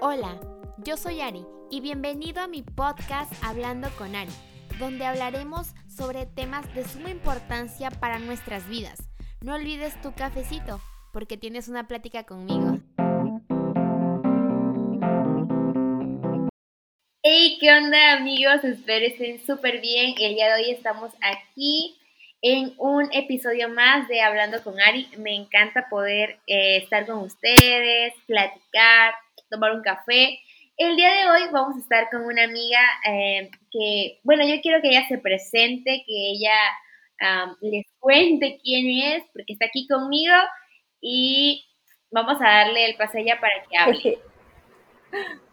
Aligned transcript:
Hola, 0.00 0.38
yo 0.84 0.96
soy 0.96 1.20
Ari 1.20 1.44
y 1.72 1.80
bienvenido 1.80 2.40
a 2.40 2.46
mi 2.46 2.62
podcast 2.62 3.32
Hablando 3.42 3.88
con 3.98 4.14
Ari, 4.14 4.30
donde 4.78 5.04
hablaremos 5.04 5.74
sobre 5.88 6.24
temas 6.24 6.72
de 6.72 6.84
suma 6.84 7.10
importancia 7.10 7.90
para 7.90 8.20
nuestras 8.20 8.68
vidas. 8.68 9.08
No 9.40 9.56
olvides 9.56 10.00
tu 10.00 10.14
cafecito, 10.14 10.80
porque 11.12 11.36
tienes 11.36 11.66
una 11.66 11.88
plática 11.88 12.22
conmigo. 12.22 12.78
Hey, 17.24 17.58
¿qué 17.60 17.72
onda 17.72 18.18
amigos? 18.18 18.62
Espero 18.62 19.04
estén 19.04 19.44
súper 19.44 19.80
bien. 19.80 20.14
El 20.20 20.36
día 20.36 20.54
de 20.54 20.62
hoy 20.62 20.70
estamos 20.70 21.10
aquí 21.20 21.98
en 22.40 22.72
un 22.78 23.12
episodio 23.12 23.68
más 23.68 24.06
de 24.06 24.20
Hablando 24.20 24.62
con 24.62 24.80
Ari. 24.80 25.08
Me 25.18 25.34
encanta 25.34 25.88
poder 25.90 26.38
eh, 26.46 26.76
estar 26.76 27.04
con 27.04 27.18
ustedes, 27.18 28.14
platicar, 28.28 29.14
tomar 29.48 29.72
un 29.72 29.82
café. 29.82 30.38
El 30.76 30.96
día 30.96 31.10
de 31.12 31.30
hoy 31.30 31.40
vamos 31.52 31.76
a 31.76 31.80
estar 31.80 32.08
con 32.10 32.24
una 32.24 32.44
amiga 32.44 32.80
eh, 33.08 33.50
que, 33.70 34.20
bueno, 34.22 34.46
yo 34.46 34.60
quiero 34.60 34.80
que 34.80 34.90
ella 34.90 35.06
se 35.08 35.18
presente, 35.18 36.04
que 36.06 36.30
ella 36.30 36.54
les 37.60 37.84
cuente 37.98 38.60
quién 38.62 39.14
es, 39.14 39.24
porque 39.32 39.54
está 39.54 39.66
aquí 39.66 39.88
conmigo 39.88 40.34
y 41.00 41.66
vamos 42.12 42.40
a 42.40 42.44
darle 42.44 42.86
el 42.86 42.96
pase 42.96 43.18
a 43.18 43.20
ella 43.22 43.40
para 43.40 43.54
que 43.68 43.76
hable. 43.76 44.18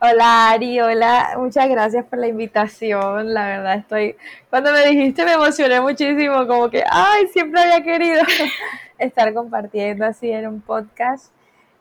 Hola 0.00 0.50
Ari, 0.50 0.80
hola, 0.80 1.34
muchas 1.36 1.68
gracias 1.68 2.04
por 2.06 2.18
la 2.18 2.26
invitación. 2.26 3.32
La 3.32 3.46
verdad 3.46 3.76
estoy, 3.76 4.16
cuando 4.48 4.72
me 4.72 4.84
dijiste 4.86 5.24
me 5.24 5.34
emocioné 5.34 5.80
muchísimo, 5.80 6.46
como 6.48 6.68
que, 6.70 6.82
ay, 6.90 7.28
siempre 7.28 7.60
había 7.60 7.82
querido 7.82 8.20
estar 8.98 9.32
compartiendo 9.32 10.06
así 10.06 10.30
en 10.30 10.48
un 10.48 10.60
podcast. 10.60 11.32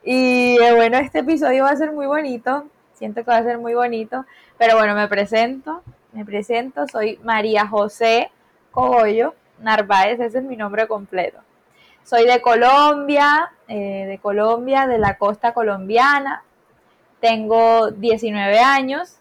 Y 0.04 0.58
eh, 0.62 0.74
bueno, 0.76 0.98
este 0.98 1.20
episodio 1.20 1.66
va 1.66 1.72
a 1.72 1.76
ser 1.76 1.92
muy 1.92 2.06
bonito, 2.06 2.66
siento 2.94 3.24
que 3.24 3.32
va 3.32 3.38
a 3.38 3.44
ser 3.44 3.58
muy 3.58 3.74
bonito, 3.74 4.26
pero 4.58 4.78
bueno, 4.78 4.96
me 4.96 5.08
presento, 5.08 5.84
me 6.14 6.24
presento, 6.24 6.88
soy 6.88 7.20
María 7.24 7.68
José 7.68 8.32
Cogollo 8.72 9.36
Narváez, 9.60 10.20
ese 10.20 10.38
es 10.38 10.44
mi 10.44 10.56
nombre 10.56 10.88
completo. 10.88 11.40
Soy 12.04 12.26
de 12.26 12.42
Colombia, 12.42 13.52
eh, 13.68 14.06
de 14.08 14.18
Colombia, 14.20 14.88
de 14.88 14.98
la 14.98 15.18
costa 15.18 15.54
colombiana, 15.54 16.44
tengo 17.20 17.92
19 17.92 18.60
años. 18.60 19.18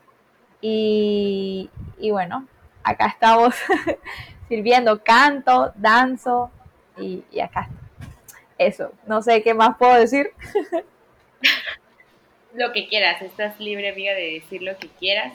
Y, 0.61 1.71
bueno, 2.11 2.47
acá 2.83 3.07
estamos 3.07 3.55
sirviendo, 4.49 5.03
canto, 5.03 5.73
danzo 5.77 6.51
y, 6.97 7.25
y 7.31 7.41
acá 7.41 7.69
eso, 8.59 8.93
no 9.07 9.23
sé 9.23 9.43
qué 9.43 9.55
más 9.55 9.77
puedo 9.79 9.95
decir. 9.99 10.31
lo 12.55 12.73
que 12.73 12.89
quieras, 12.89 13.23
estás 13.23 13.59
libre, 13.61 13.91
amiga, 13.91 14.15
de 14.15 14.41
decir 14.41 14.63
lo 14.63 14.77
que 14.79 14.89
quieras. 14.89 15.35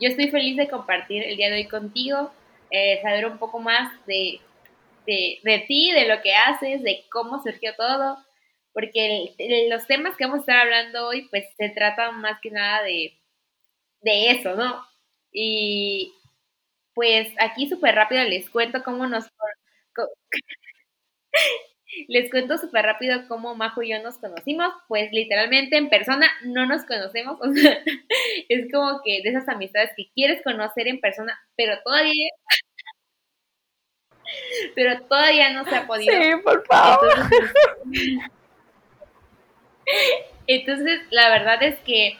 Yo 0.00 0.08
estoy 0.08 0.30
feliz 0.30 0.56
de 0.56 0.68
compartir 0.68 1.24
el 1.24 1.36
día 1.36 1.48
de 1.48 1.56
hoy 1.56 1.68
contigo, 1.68 2.30
eh, 2.70 3.00
saber 3.02 3.26
un 3.26 3.38
poco 3.38 3.58
más 3.58 3.92
de, 4.06 4.40
de, 5.06 5.64
ti, 5.66 5.90
de 5.92 6.06
lo 6.06 6.20
que 6.22 6.34
haces, 6.34 6.82
de 6.82 7.04
cómo 7.10 7.42
surgió 7.42 7.74
todo, 7.74 8.18
porque 8.72 9.34
los 9.70 9.86
temas 9.86 10.16
que 10.16 10.24
vamos 10.24 10.38
a 10.38 10.40
estar 10.40 10.60
hablando 10.60 11.08
hoy, 11.08 11.28
pues 11.30 11.46
se 11.56 11.70
tratan 11.70 12.20
más 12.20 12.38
que 12.40 12.50
nada 12.50 12.82
de, 12.82 13.18
de 14.02 14.30
eso, 14.30 14.54
¿no? 14.54 14.84
Y 15.32 16.12
pues 16.94 17.28
aquí 17.38 17.68
súper 17.68 17.94
rápido 17.94 18.22
les 18.24 18.50
cuento 18.50 18.82
cómo 18.84 19.06
nos... 19.06 19.24
Les 22.06 22.30
cuento 22.30 22.58
súper 22.58 22.84
rápido 22.84 23.26
cómo 23.28 23.54
Majo 23.54 23.82
y 23.82 23.90
yo 23.90 24.02
nos 24.02 24.18
conocimos. 24.18 24.72
Pues 24.88 25.10
literalmente 25.12 25.76
en 25.76 25.88
persona 25.88 26.28
no 26.44 26.66
nos 26.66 26.84
conocemos. 26.84 27.38
O 27.48 27.52
sea, 27.52 27.78
es 28.48 28.70
como 28.72 29.00
que 29.02 29.22
de 29.22 29.30
esas 29.30 29.48
amistades 29.48 29.90
que 29.96 30.10
quieres 30.14 30.42
conocer 30.42 30.88
en 30.88 31.00
persona, 31.00 31.38
pero 31.56 31.80
todavía. 31.82 32.30
Pero 34.74 35.00
todavía 35.04 35.54
no 35.54 35.64
se 35.64 35.74
ha 35.74 35.86
podido. 35.86 36.12
Sí, 36.12 36.42
por 36.44 36.62
favor. 36.66 37.14
Entonces, 40.46 41.00
la 41.10 41.30
verdad 41.30 41.62
es 41.62 41.78
que 41.80 42.18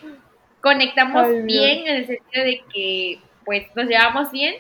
conectamos 0.63 1.45
bien 1.45 1.87
en 1.87 1.97
el 1.97 2.07
sentido 2.07 2.45
de 2.45 2.65
que 2.73 3.21
pues 3.45 3.67
nos 3.75 3.87
llevamos 3.87 4.31
bien 4.31 4.57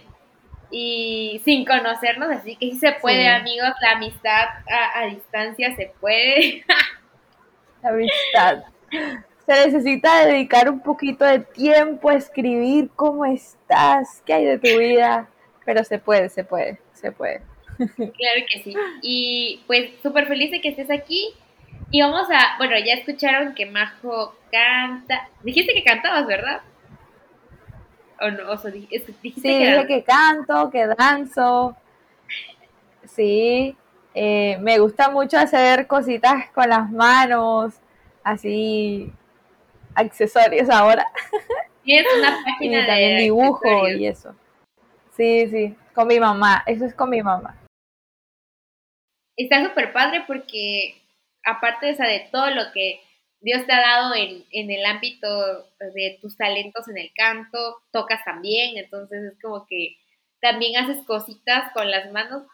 y 0.71 1.41
sin 1.45 1.65
conocernos, 1.65 2.31
así 2.31 2.56
que 2.56 2.71
sí 2.71 2.79
se 2.79 2.93
puede, 2.93 3.29
amigos, 3.29 3.71
la 3.81 3.93
amistad 3.93 4.49
a, 4.95 5.06
distancia 5.06 5.75
se 5.77 5.93
puede. 6.01 6.65
la 7.83 7.89
amistad. 7.91 8.65
Se 9.47 9.67
necesita 9.67 10.27
dedicar 10.27 10.69
un 10.69 10.81
poquito 10.81 11.25
de 11.25 11.41
tiempo 11.41 12.11
a 12.11 12.15
escribir 12.15 12.91
cómo 12.95 13.25
estás, 13.25 14.23
qué 14.27 14.34
hay 14.34 14.45
de 14.45 14.59
tu 14.59 14.78
vida, 14.78 15.28
pero 15.65 15.84
se 15.84 15.99
puede, 15.99 16.28
se 16.28 16.45
puede, 16.45 16.78
se 16.93 17.12
puede. 17.12 17.43
Claro 17.78 18.47
que 18.51 18.62
sí. 18.65 18.75
Y 19.03 19.62
pues 19.67 19.91
súper 20.03 20.27
feliz 20.27 20.51
de 20.51 20.61
que 20.61 20.71
estés 20.71 20.91
aquí. 20.91 21.33
Y 21.91 22.03
vamos 22.03 22.28
a, 22.31 22.59
bueno, 22.59 22.75
ya 22.78 22.95
escucharon 22.95 23.55
que 23.55 23.67
Majo 23.67 24.34
canta. 24.51 25.28
Dijiste 25.43 25.73
que 25.73 25.84
cantabas, 25.84 26.27
¿verdad? 26.27 26.61
¿O 28.21 28.31
no? 28.31 28.51
O 28.51 28.56
sea, 28.59 28.71
dijiste 28.71 29.12
sí, 29.12 29.33
que 29.33 29.59
dije 29.59 29.87
que 29.87 30.03
canto, 30.03 30.71
que 30.71 30.87
danzo. 30.87 31.77
Sí, 33.05 33.77
eh, 34.15 34.59
me 34.61 34.79
gusta 34.79 35.11
mucho 35.11 35.39
hacer 35.39 35.87
cositas 35.87 36.51
con 36.51 36.69
las 36.69 36.91
manos, 36.91 37.75
así, 38.23 39.12
accesorios 39.95 40.69
ahora. 40.71 41.07
Y 41.84 41.97
es 41.97 42.07
una 42.19 42.45
página 42.45 42.83
y 42.83 42.87
también 42.87 43.17
dibujo 43.17 43.89
y 43.89 44.07
eso. 44.07 44.37
Sí, 45.17 45.49
sí, 45.49 45.75
con 45.95 46.07
mi 46.07 46.21
mamá, 46.21 46.62
eso 46.67 46.84
es 46.84 46.93
con 46.93 47.09
mi 47.09 47.23
mamá. 47.23 47.57
Está 49.34 49.65
súper 49.65 49.95
padre 49.95 50.23
porque 50.27 51.01
aparte 51.43 51.87
de, 51.87 51.95
de 51.95 52.28
todo 52.31 52.51
lo 52.51 52.73
que 52.75 53.01
Dios 53.41 53.66
te 53.66 53.72
ha 53.72 53.81
dado 53.81 54.15
en, 54.15 54.44
el 54.50 54.84
ámbito 54.84 55.69
de 55.78 56.19
tus 56.21 56.37
talentos 56.37 56.88
en 56.88 56.99
el 56.99 57.12
canto, 57.15 57.82
tocas 57.93 58.25
también, 58.25 58.76
entonces 58.76 59.32
es 59.32 59.41
como 59.41 59.65
que 59.66 59.97
también 60.41 60.76
haces 60.76 61.04
cositas 61.06 61.72
con 61.72 61.91
las 61.91 62.10
manos. 62.10 62.44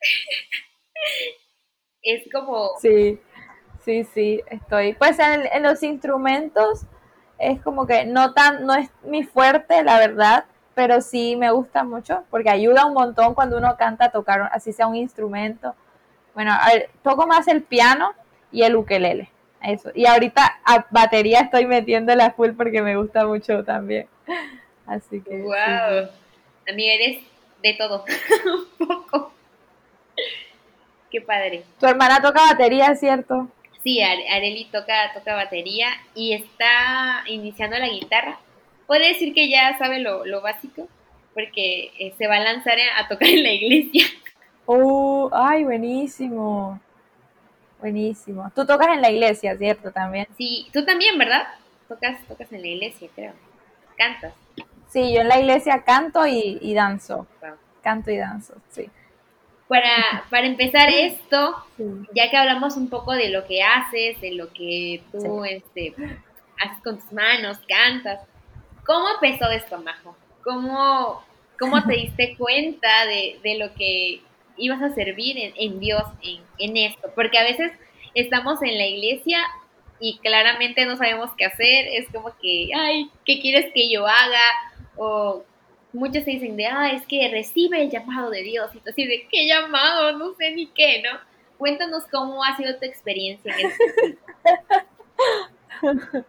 es 2.02 2.24
como... 2.32 2.70
Sí, 2.80 3.20
sí, 3.84 4.04
sí, 4.04 4.42
estoy. 4.48 4.94
Pues 4.94 5.18
en, 5.18 5.46
en, 5.52 5.62
los 5.62 5.82
instrumentos 5.82 6.82
es 7.38 7.60
como 7.62 7.86
que 7.86 8.04
no 8.04 8.34
tan, 8.34 8.66
no 8.66 8.74
es 8.74 8.90
mi 9.02 9.22
fuerte, 9.22 9.84
la 9.84 9.98
verdad, 9.98 10.46
pero 10.74 11.00
sí 11.00 11.36
me 11.36 11.50
gusta 11.50 11.84
mucho 11.84 12.24
porque 12.30 12.50
ayuda 12.50 12.86
un 12.86 12.94
montón 12.94 13.34
cuando 13.34 13.58
uno 13.58 13.76
canta 13.76 14.06
a 14.06 14.12
tocar, 14.12 14.48
así 14.52 14.72
sea 14.72 14.88
un 14.88 14.96
instrumento. 14.96 15.74
Bueno, 16.34 16.52
a 16.52 16.68
ver, 16.68 16.90
toco 17.02 17.26
más 17.26 17.48
el 17.48 17.62
piano, 17.62 18.12
y 18.52 18.62
el 18.62 18.76
ukelele. 18.76 19.30
Eso. 19.62 19.90
Y 19.94 20.06
ahorita 20.06 20.60
a 20.64 20.86
batería 20.90 21.40
estoy 21.40 21.66
metiendo 21.66 22.14
la 22.14 22.30
full 22.30 22.52
porque 22.52 22.82
me 22.82 22.96
gusta 22.96 23.26
mucho 23.26 23.64
también. 23.64 24.06
Así 24.86 25.20
que. 25.20 25.42
¡Wow! 25.42 26.08
A 26.68 26.72
mí 26.74 26.88
eres 26.88 27.24
de 27.62 27.74
todo. 27.74 28.04
Un 28.78 28.86
poco. 28.86 29.32
Qué 31.10 31.20
padre. 31.20 31.64
Tu 31.80 31.86
hermana 31.86 32.20
toca 32.20 32.42
batería, 32.42 32.94
¿cierto? 32.94 33.48
Sí, 33.82 34.02
Areli 34.02 34.66
toca, 34.66 35.12
toca 35.14 35.34
batería 35.34 35.88
y 36.14 36.34
está 36.34 37.22
iniciando 37.26 37.78
la 37.78 37.88
guitarra. 37.88 38.38
Puede 38.86 39.08
decir 39.08 39.34
que 39.34 39.48
ya 39.48 39.76
sabe 39.78 40.00
lo, 40.00 40.42
básico, 40.42 40.88
porque 41.32 41.92
eh, 41.98 42.14
se 42.18 42.26
va 42.26 42.36
a 42.36 42.40
lanzar 42.40 42.76
a 42.96 43.08
tocar 43.08 43.28
en 43.28 43.42
la 43.42 43.52
iglesia. 43.52 44.04
¡Oh! 44.66 45.30
¡Ay, 45.32 45.64
buenísimo! 45.64 46.80
Buenísimo. 47.80 48.50
Tú 48.54 48.66
tocas 48.66 48.88
en 48.88 49.00
la 49.00 49.10
iglesia, 49.10 49.56
¿cierto? 49.56 49.92
También. 49.92 50.26
Sí, 50.36 50.68
tú 50.72 50.84
también, 50.84 51.16
¿verdad? 51.16 51.46
Tocas, 51.88 52.20
tocas 52.26 52.52
en 52.52 52.62
la 52.62 52.66
iglesia, 52.66 53.08
creo. 53.14 53.32
Cantas. 53.96 54.34
Sí, 54.88 55.12
yo 55.12 55.20
en 55.20 55.28
la 55.28 55.38
iglesia 55.38 55.82
canto 55.84 56.26
y, 56.26 56.74
danzo. 56.74 57.26
Canto 57.82 58.10
y 58.10 58.16
danzo, 58.16 58.54
sí. 58.70 58.88
Para, 59.68 60.24
para 60.30 60.46
empezar 60.46 60.88
esto, 60.88 61.62
ya 62.14 62.30
que 62.30 62.36
hablamos 62.36 62.76
un 62.76 62.88
poco 62.88 63.12
de 63.12 63.28
lo 63.28 63.46
que 63.46 63.62
haces, 63.62 64.20
de 64.20 64.32
lo 64.32 64.50
que 64.52 65.02
tú 65.12 65.44
este, 65.44 65.94
haces 66.58 66.82
con 66.82 66.98
tus 66.98 67.12
manos, 67.12 67.58
cantas, 67.68 68.20
¿cómo 68.86 69.06
empezó 69.14 69.50
esto, 69.50 69.78
Majo? 69.78 70.16
¿Cómo, 70.42 71.22
cómo 71.58 71.84
te 71.84 71.94
diste 71.94 72.34
cuenta 72.38 73.04
de, 73.04 73.38
de 73.42 73.58
lo 73.58 73.74
que 73.74 74.22
ibas 74.58 74.82
a 74.82 74.90
servir 74.90 75.36
en, 75.56 75.80
Dios 75.80 76.02
en, 76.58 76.76
esto, 76.76 77.10
porque 77.14 77.38
a 77.38 77.44
veces 77.44 77.72
estamos 78.14 78.62
en 78.62 78.76
la 78.76 78.86
iglesia 78.86 79.38
y 80.00 80.18
claramente 80.18 80.84
no 80.86 80.96
sabemos 80.96 81.30
qué 81.36 81.46
hacer, 81.46 81.86
es 81.92 82.08
como 82.12 82.32
que, 82.40 82.70
ay, 82.74 83.10
¿qué 83.24 83.40
quieres 83.40 83.72
que 83.72 83.90
yo 83.90 84.06
haga? 84.06 84.42
O 84.96 85.44
muchos 85.92 86.24
dicen 86.24 86.56
de, 86.56 86.66
ah, 86.66 86.92
es 86.92 87.06
que 87.06 87.28
recibe 87.28 87.82
el 87.82 87.90
llamado 87.90 88.30
de 88.30 88.42
Dios, 88.42 88.70
y 88.74 88.88
así 88.88 89.06
de, 89.06 89.26
¿qué 89.30 89.46
llamado? 89.46 90.12
No 90.18 90.34
sé 90.34 90.52
ni 90.52 90.66
qué, 90.66 91.02
¿no? 91.02 91.18
cuéntanos 91.58 92.04
cómo 92.10 92.42
ha 92.42 92.56
sido 92.56 92.78
tu 92.78 92.86
experiencia 92.86 93.52
en 93.58 93.66
este 93.66 94.18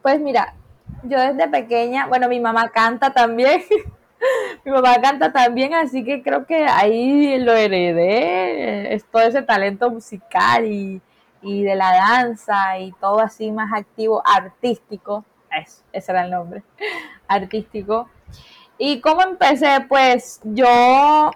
Pues 0.00 0.20
mira, 0.20 0.54
yo 1.02 1.18
desde 1.18 1.48
pequeña, 1.48 2.06
bueno, 2.06 2.28
mi 2.28 2.38
mamá 2.38 2.70
canta 2.70 3.12
también. 3.12 3.60
mi 4.64 4.72
mamá 4.72 5.00
canta 5.00 5.32
también, 5.32 5.74
así 5.74 6.04
que 6.04 6.22
creo 6.22 6.46
que 6.46 6.66
ahí 6.66 7.38
lo 7.38 7.52
heredé, 7.52 8.94
es 8.94 9.04
todo 9.04 9.22
ese 9.22 9.42
talento 9.42 9.90
musical 9.90 10.66
y, 10.66 11.00
de 11.42 11.76
la 11.76 11.92
danza 11.92 12.78
y 12.80 12.90
todo 12.92 13.20
así 13.20 13.52
más 13.52 13.72
activo, 13.72 14.20
artístico, 14.26 15.24
eso, 15.50 15.82
ese 15.92 16.10
era 16.10 16.24
el 16.24 16.30
nombre, 16.32 16.62
artístico. 17.28 18.08
¿Y 18.78 19.00
cómo 19.00 19.22
empecé? 19.22 19.86
Pues 19.88 20.40
yo 20.42 21.30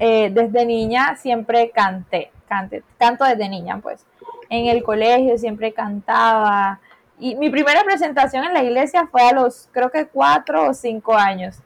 eh, 0.00 0.30
desde 0.30 0.66
niña 0.66 1.14
siempre 1.16 1.70
canté, 1.70 2.32
canté, 2.48 2.82
canto 2.98 3.24
desde 3.24 3.48
niña, 3.48 3.78
pues. 3.80 4.04
En 4.50 4.66
el 4.66 4.82
colegio 4.82 5.38
siempre 5.38 5.72
cantaba, 5.72 6.80
y 7.18 7.36
mi 7.36 7.48
primera 7.48 7.84
presentación 7.84 8.44
en 8.44 8.52
la 8.52 8.62
iglesia 8.62 9.08
fue 9.10 9.22
a 9.22 9.32
los, 9.32 9.68
creo 9.72 9.90
que 9.90 10.06
cuatro 10.06 10.70
o 10.70 10.74
cinco 10.74 11.14
años. 11.14 11.58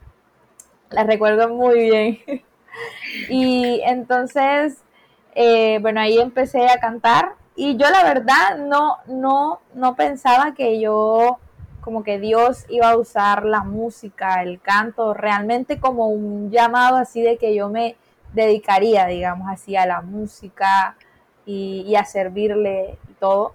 La 0.89 1.03
recuerdo 1.03 1.49
muy 1.49 1.81
bien. 1.81 2.19
y 3.29 3.81
entonces, 3.85 4.83
eh, 5.35 5.77
bueno, 5.81 6.01
ahí 6.01 6.17
empecé 6.19 6.67
a 6.67 6.79
cantar. 6.79 7.33
Y 7.55 7.77
yo 7.77 7.89
la 7.89 8.03
verdad 8.03 8.57
no, 8.57 8.97
no, 9.07 9.59
no 9.73 9.95
pensaba 9.95 10.53
que 10.53 10.79
yo, 10.79 11.39
como 11.81 12.03
que 12.03 12.19
Dios 12.19 12.65
iba 12.69 12.89
a 12.89 12.97
usar 12.97 13.45
la 13.45 13.63
música, 13.63 14.41
el 14.41 14.61
canto, 14.61 15.13
realmente 15.13 15.79
como 15.79 16.07
un 16.07 16.49
llamado 16.51 16.97
así 16.97 17.21
de 17.21 17.37
que 17.37 17.53
yo 17.53 17.69
me 17.69 17.97
dedicaría, 18.33 19.05
digamos 19.07 19.49
así, 19.49 19.75
a 19.75 19.85
la 19.85 20.01
música 20.01 20.95
y, 21.45 21.95
a 21.95 22.05
servirle 22.05 22.97
y 23.09 23.13
todo 23.13 23.53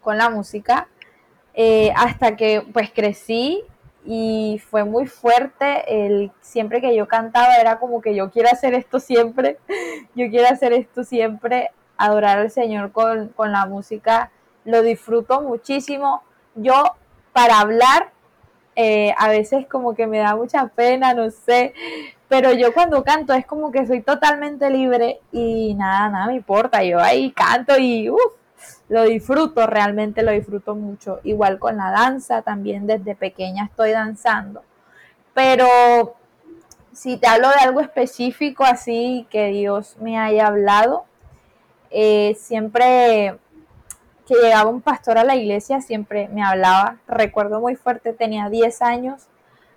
con 0.00 0.18
la 0.18 0.30
música, 0.30 0.88
eh, 1.54 1.92
hasta 1.96 2.36
que 2.36 2.64
pues 2.72 2.90
crecí 2.90 3.64
y 4.04 4.60
fue 4.70 4.84
muy 4.84 5.06
fuerte. 5.06 5.84
El, 5.86 6.32
siempre 6.40 6.80
que 6.80 6.94
yo 6.94 7.08
cantaba 7.08 7.56
era 7.56 7.78
como 7.78 8.00
que 8.00 8.14
yo 8.14 8.30
quiero 8.30 8.48
hacer 8.50 8.74
esto 8.74 9.00
siempre, 9.00 9.58
yo 10.14 10.28
quiero 10.30 10.48
hacer 10.48 10.72
esto 10.72 11.04
siempre, 11.04 11.70
adorar 11.96 12.38
al 12.38 12.50
Señor 12.50 12.92
con, 12.92 13.28
con 13.28 13.52
la 13.52 13.66
música, 13.66 14.30
lo 14.64 14.82
disfruto 14.82 15.40
muchísimo. 15.42 16.22
Yo 16.54 16.82
para 17.32 17.60
hablar 17.60 18.12
eh, 18.74 19.14
a 19.18 19.28
veces 19.28 19.66
como 19.66 19.94
que 19.94 20.06
me 20.06 20.18
da 20.18 20.34
mucha 20.34 20.66
pena, 20.68 21.12
no 21.12 21.30
sé, 21.30 21.74
pero 22.28 22.52
yo 22.52 22.72
cuando 22.72 23.04
canto 23.04 23.34
es 23.34 23.44
como 23.44 23.70
que 23.70 23.86
soy 23.86 24.00
totalmente 24.00 24.70
libre 24.70 25.20
y 25.30 25.74
nada, 25.74 26.08
nada 26.08 26.26
me 26.28 26.36
importa, 26.36 26.82
yo 26.82 26.98
ahí 26.98 27.32
canto 27.32 27.76
y 27.78 28.08
uff, 28.08 28.32
lo 28.88 29.04
disfruto, 29.04 29.66
realmente 29.66 30.22
lo 30.22 30.32
disfruto 30.32 30.74
mucho. 30.74 31.20
Igual 31.24 31.58
con 31.58 31.76
la 31.76 31.90
danza, 31.90 32.42
también 32.42 32.86
desde 32.86 33.14
pequeña 33.14 33.64
estoy 33.64 33.92
danzando. 33.92 34.62
Pero 35.34 35.66
si 36.92 37.16
te 37.16 37.26
hablo 37.26 37.48
de 37.48 37.54
algo 37.56 37.80
específico 37.80 38.64
así 38.64 39.26
que 39.30 39.46
Dios 39.48 39.96
me 40.00 40.18
haya 40.18 40.46
hablado, 40.46 41.04
eh, 41.90 42.36
siempre 42.38 43.38
que 44.26 44.34
llegaba 44.34 44.70
un 44.70 44.80
pastor 44.80 45.18
a 45.18 45.24
la 45.24 45.36
iglesia, 45.36 45.80
siempre 45.80 46.28
me 46.28 46.42
hablaba. 46.42 46.98
Recuerdo 47.06 47.60
muy 47.60 47.76
fuerte, 47.76 48.12
tenía 48.12 48.48
10 48.48 48.82
años, 48.82 49.26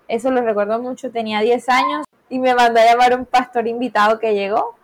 eso 0.08 0.30
lo 0.30 0.42
recuerdo 0.42 0.80
mucho, 0.80 1.10
tenía 1.10 1.40
10 1.40 1.68
años 1.68 2.06
y 2.28 2.38
me 2.38 2.54
mandó 2.54 2.80
a 2.80 2.84
llamar 2.84 3.18
un 3.18 3.26
pastor 3.26 3.66
invitado 3.66 4.18
que 4.18 4.34
llegó. 4.34 4.76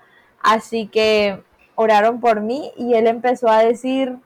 Así 0.43 0.89
que 0.89 1.43
oraron 1.83 2.21
por 2.21 2.41
mí 2.41 2.73
y 2.77 2.95
él 2.95 3.07
empezó 3.07 3.49
a 3.49 3.59
decir 3.59 4.17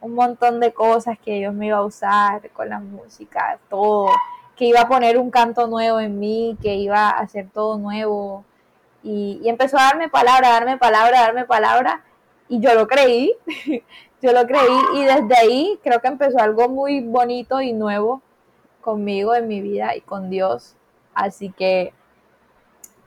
un 0.00 0.14
montón 0.14 0.60
de 0.60 0.72
cosas 0.72 1.18
que 1.18 1.34
Dios 1.38 1.54
me 1.54 1.68
iba 1.68 1.78
a 1.78 1.84
usar 1.84 2.50
con 2.50 2.68
la 2.68 2.80
música, 2.80 3.58
todo, 3.70 4.08
que 4.56 4.66
iba 4.66 4.80
a 4.80 4.88
poner 4.88 5.16
un 5.16 5.30
canto 5.30 5.68
nuevo 5.68 6.00
en 6.00 6.18
mí, 6.18 6.58
que 6.60 6.74
iba 6.74 7.08
a 7.08 7.20
hacer 7.20 7.48
todo 7.52 7.78
nuevo. 7.78 8.44
Y, 9.02 9.40
empezó 9.44 9.78
a 9.78 9.84
darme 9.84 10.08
palabra, 10.08 10.50
darme 10.50 10.76
palabra, 10.76 11.20
darme 11.20 11.44
palabra. 11.44 12.04
Y 12.48 12.60
yo 12.60 12.74
lo 12.74 12.88
creí, 12.88 13.32
yo 14.22 14.32
lo 14.32 14.44
creí. 14.46 14.78
Y 14.96 15.04
desde 15.04 15.36
ahí 15.36 15.80
creo 15.82 16.00
que 16.00 16.08
empezó 16.08 16.38
algo 16.40 16.68
muy 16.68 17.00
bonito 17.00 17.60
y 17.60 17.72
nuevo 17.72 18.22
conmigo 18.80 19.34
en 19.34 19.46
mi 19.48 19.60
vida 19.60 19.94
y 19.96 20.00
con 20.00 20.30
Dios. 20.30 20.74
Así 21.14 21.50
que 21.50 21.92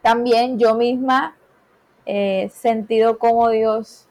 también 0.02 0.60
yo 0.60 0.76
misma 0.76 1.36
eh, 2.06 2.50
sentido 2.54 3.18
como 3.18 3.50
Dios, 3.50 4.08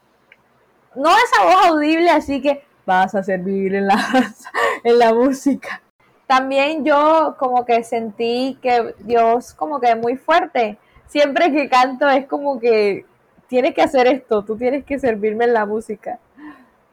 no 0.94 1.10
esa 1.10 1.44
voz 1.44 1.66
audible, 1.66 2.10
así 2.10 2.40
que 2.40 2.64
vas 2.86 3.14
a 3.14 3.22
servir 3.22 3.74
en 3.74 3.86
la, 3.86 3.96
en 4.84 4.98
la 4.98 5.14
música. 5.14 5.80
También 6.26 6.84
yo 6.84 7.36
como 7.38 7.64
que 7.64 7.84
sentí 7.84 8.58
que 8.62 8.94
Dios 9.00 9.54
como 9.54 9.80
que 9.80 9.94
muy 9.94 10.16
fuerte. 10.16 10.78
Siempre 11.06 11.52
que 11.52 11.68
canto 11.68 12.08
es 12.08 12.26
como 12.26 12.58
que 12.58 13.04
tienes 13.46 13.74
que 13.74 13.82
hacer 13.82 14.06
esto, 14.06 14.44
tú 14.44 14.56
tienes 14.56 14.84
que 14.84 14.98
servirme 14.98 15.44
en 15.44 15.52
la 15.52 15.66
música. 15.66 16.18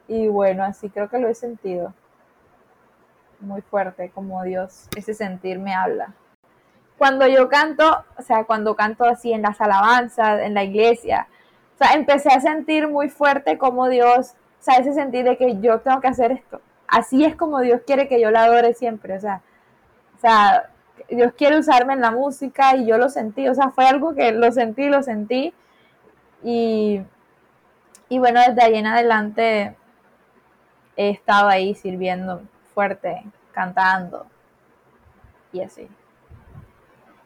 Y 0.08 0.28
bueno, 0.28 0.64
así 0.64 0.90
creo 0.90 1.10
que 1.10 1.20
lo 1.20 1.30
he 1.30 1.36
sentido. 1.36 1.94
Muy 3.40 3.62
fuerte, 3.62 4.12
como 4.14 4.44
Dios, 4.44 4.88
ese 4.96 5.14
sentir 5.14 5.58
me 5.58 5.74
habla 5.74 6.14
cuando 7.02 7.26
yo 7.26 7.50
canto, 7.50 8.06
o 8.16 8.22
sea, 8.22 8.44
cuando 8.44 8.76
canto 8.76 9.06
así 9.06 9.34
en 9.34 9.42
las 9.42 9.60
alabanzas, 9.60 10.42
en 10.42 10.54
la 10.54 10.64
iglesia, 10.64 11.28
o 11.74 11.78
sea, 11.80 11.94
empecé 11.96 12.30
a 12.30 12.40
sentir 12.40 12.88
muy 12.88 13.10
fuerte 13.10 13.58
como 13.58 13.90
Dios, 13.90 14.36
o 14.60 14.64
sea, 14.64 14.76
ese 14.76 14.94
sentir 14.94 15.26
de 15.26 15.36
que 15.36 15.60
yo 15.62 15.80
tengo 15.80 16.00
que 16.00 16.10
hacer 16.10 16.32
esto. 16.32 16.62
Así 16.88 17.26
es 17.26 17.36
como 17.36 17.60
Dios 17.62 17.82
quiere 17.88 18.08
que 18.08 18.22
yo 18.22 18.30
la 18.30 18.44
adore 18.44 18.76
siempre, 18.76 19.18
o 19.18 19.20
sea, 19.20 19.42
o 20.16 20.20
sea, 20.20 20.70
Dios 21.10 21.34
quiere 21.36 21.58
usarme 21.58 21.94
en 21.94 22.02
la 22.02 22.12
música 22.12 22.76
y 22.76 22.86
yo 22.86 23.00
lo 23.00 23.10
sentí, 23.10 23.50
o 23.50 23.56
sea, 23.56 23.72
fue 23.72 23.88
algo 23.88 24.14
que 24.14 24.32
lo 24.32 24.52
sentí, 24.52 24.88
lo 24.88 25.02
sentí 25.02 25.56
y, 26.44 27.02
y 28.10 28.20
bueno, 28.20 28.42
desde 28.48 28.62
ahí 28.62 28.76
en 28.76 28.86
adelante 28.86 29.76
he 30.96 31.10
estado 31.10 31.50
ahí 31.50 31.74
sirviendo 31.74 32.44
fuerte, 32.76 33.24
cantando 33.54 34.28
y 35.52 35.62
así. 35.62 35.90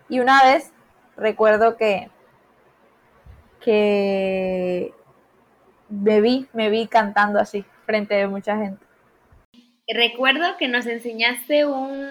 Y 0.10 0.20
una 0.20 0.44
vez 0.44 0.72
recuerdo 1.18 1.78
que, 1.78 2.10
que 3.62 4.94
me 5.90 6.22
vi, 6.22 6.48
me 6.54 6.70
vi 6.70 6.88
cantando 6.88 7.40
así, 7.40 7.66
frente 7.86 8.16
de 8.16 8.28
mucha 8.28 8.58
gente. 8.58 8.86
Recuerdo 9.88 10.58
que 10.58 10.68
nos 10.68 10.86
enseñaste 10.88 11.66
un, 11.66 12.10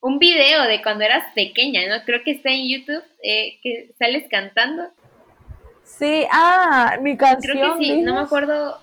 un 0.00 0.18
video 0.18 0.64
de 0.64 0.82
cuando 0.82 1.04
eras 1.04 1.32
pequeña, 1.34 1.80
¿no? 1.88 2.04
Creo 2.04 2.22
que 2.24 2.32
está 2.32 2.50
en 2.50 2.68
YouTube, 2.68 3.04
eh, 3.22 3.58
que 3.62 3.94
sales 3.98 4.26
cantando. 4.30 4.88
Sí, 5.84 6.26
ah, 6.30 6.98
mi 7.00 7.16
canción. 7.16 7.56
Creo 7.56 7.78
que 7.78 7.84
sí, 7.84 8.00
no 8.02 8.14
me 8.14 8.20
acuerdo 8.20 8.80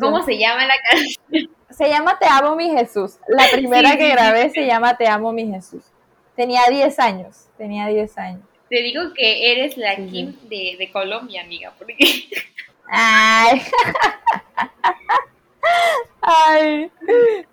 cómo 0.00 0.22
se 0.24 0.38
llama 0.38 0.66
la 0.66 0.74
canción. 0.90 1.50
Se 1.70 1.88
llama 1.88 2.18
Te 2.18 2.26
amo 2.26 2.56
mi 2.56 2.70
Jesús. 2.70 3.18
La 3.28 3.44
primera 3.52 3.96
que 3.96 4.08
grabé 4.10 4.50
se 4.50 4.66
llama 4.66 4.96
Te 4.96 5.06
amo 5.08 5.32
mi 5.32 5.46
Jesús. 5.46 5.84
Tenía 6.36 6.62
10 6.68 6.98
años, 6.98 7.48
tenía 7.56 7.86
10 7.86 8.18
años. 8.18 8.42
Te 8.68 8.82
digo 8.82 9.14
que 9.14 9.52
eres 9.52 9.76
la 9.76 9.96
Kim 9.96 10.36
de, 10.48 10.76
de, 10.78 10.90
Colombia, 10.92 11.42
amiga, 11.42 11.72
porque... 11.78 11.96
Ay. 12.88 13.62
Ay, 16.20 16.90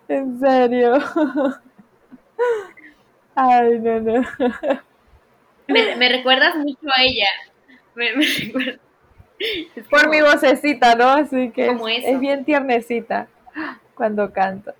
en 0.08 0.40
serio. 0.40 0.98
Ay, 3.36 3.80
no, 3.80 4.00
no. 4.00 4.24
Me, 5.68 5.96
me 5.96 6.10
recuerdas 6.10 6.56
mucho 6.56 6.88
a 6.96 7.04
ella. 7.04 7.28
Me, 7.96 8.16
me 8.16 8.26
recuerdas. 8.46 8.80
Por 9.90 10.10
mi 10.10 10.22
vocecita, 10.22 10.96
¿no? 10.96 11.10
Así 11.10 11.52
que 11.52 11.68
es, 11.68 12.06
es 12.06 12.20
bien 12.20 12.46
tiernecita 12.46 13.28
cuando 13.96 14.32
canto. 14.32 14.74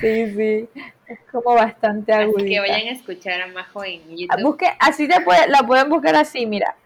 Sí, 0.00 0.34
sí. 0.34 0.68
Es 1.06 1.18
como 1.30 1.54
bastante 1.54 2.12
agudita. 2.12 2.38
Así 2.38 2.48
que 2.48 2.60
vayan 2.60 2.88
a 2.88 2.90
escuchar 2.92 3.42
a 3.42 3.46
Majo 3.48 3.84
en 3.84 4.00
YouTube. 4.08 4.28
Ah, 4.30 4.42
busque, 4.42 4.66
así 4.78 5.06
te 5.06 5.20
puede, 5.20 5.48
la 5.48 5.62
pueden 5.66 5.88
buscar 5.88 6.16
así, 6.16 6.46
mira. 6.46 6.76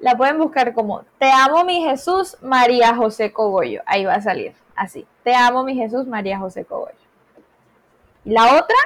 La 0.00 0.16
pueden 0.16 0.38
buscar 0.38 0.72
como 0.72 1.04
Te 1.18 1.30
amo 1.30 1.64
mi 1.64 1.82
Jesús 1.82 2.36
María 2.40 2.94
José 2.94 3.32
Cogollo. 3.32 3.82
Ahí 3.86 4.04
va 4.04 4.14
a 4.14 4.22
salir, 4.22 4.54
así. 4.74 5.06
Te 5.22 5.34
amo 5.34 5.62
mi 5.62 5.74
Jesús 5.74 6.06
María 6.06 6.38
José 6.38 6.64
Cogollo. 6.64 6.96
¿Y 8.24 8.30
la 8.30 8.56
otra? 8.56 8.76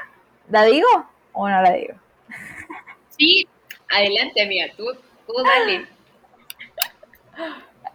¿La 0.50 0.64
digo 0.64 0.88
o 1.32 1.48
no 1.48 1.62
la 1.62 1.72
digo? 1.72 1.94
Sí, 3.16 3.46
adelante, 3.88 4.42
amiga, 4.42 4.66
tú, 4.76 4.86
tú 5.24 5.34
dale. 5.44 5.86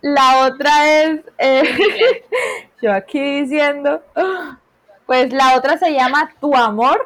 La 0.01 0.46
otra 0.48 1.04
es, 1.04 1.20
eh, 1.38 2.24
yo 2.82 2.94
aquí 2.94 3.42
diciendo, 3.42 4.01
pues 5.10 5.34
la 5.34 5.56
otra 5.58 5.75
se 5.78 5.92
llama 5.92 6.32
Tu 6.39 6.56
Amor, 6.56 7.04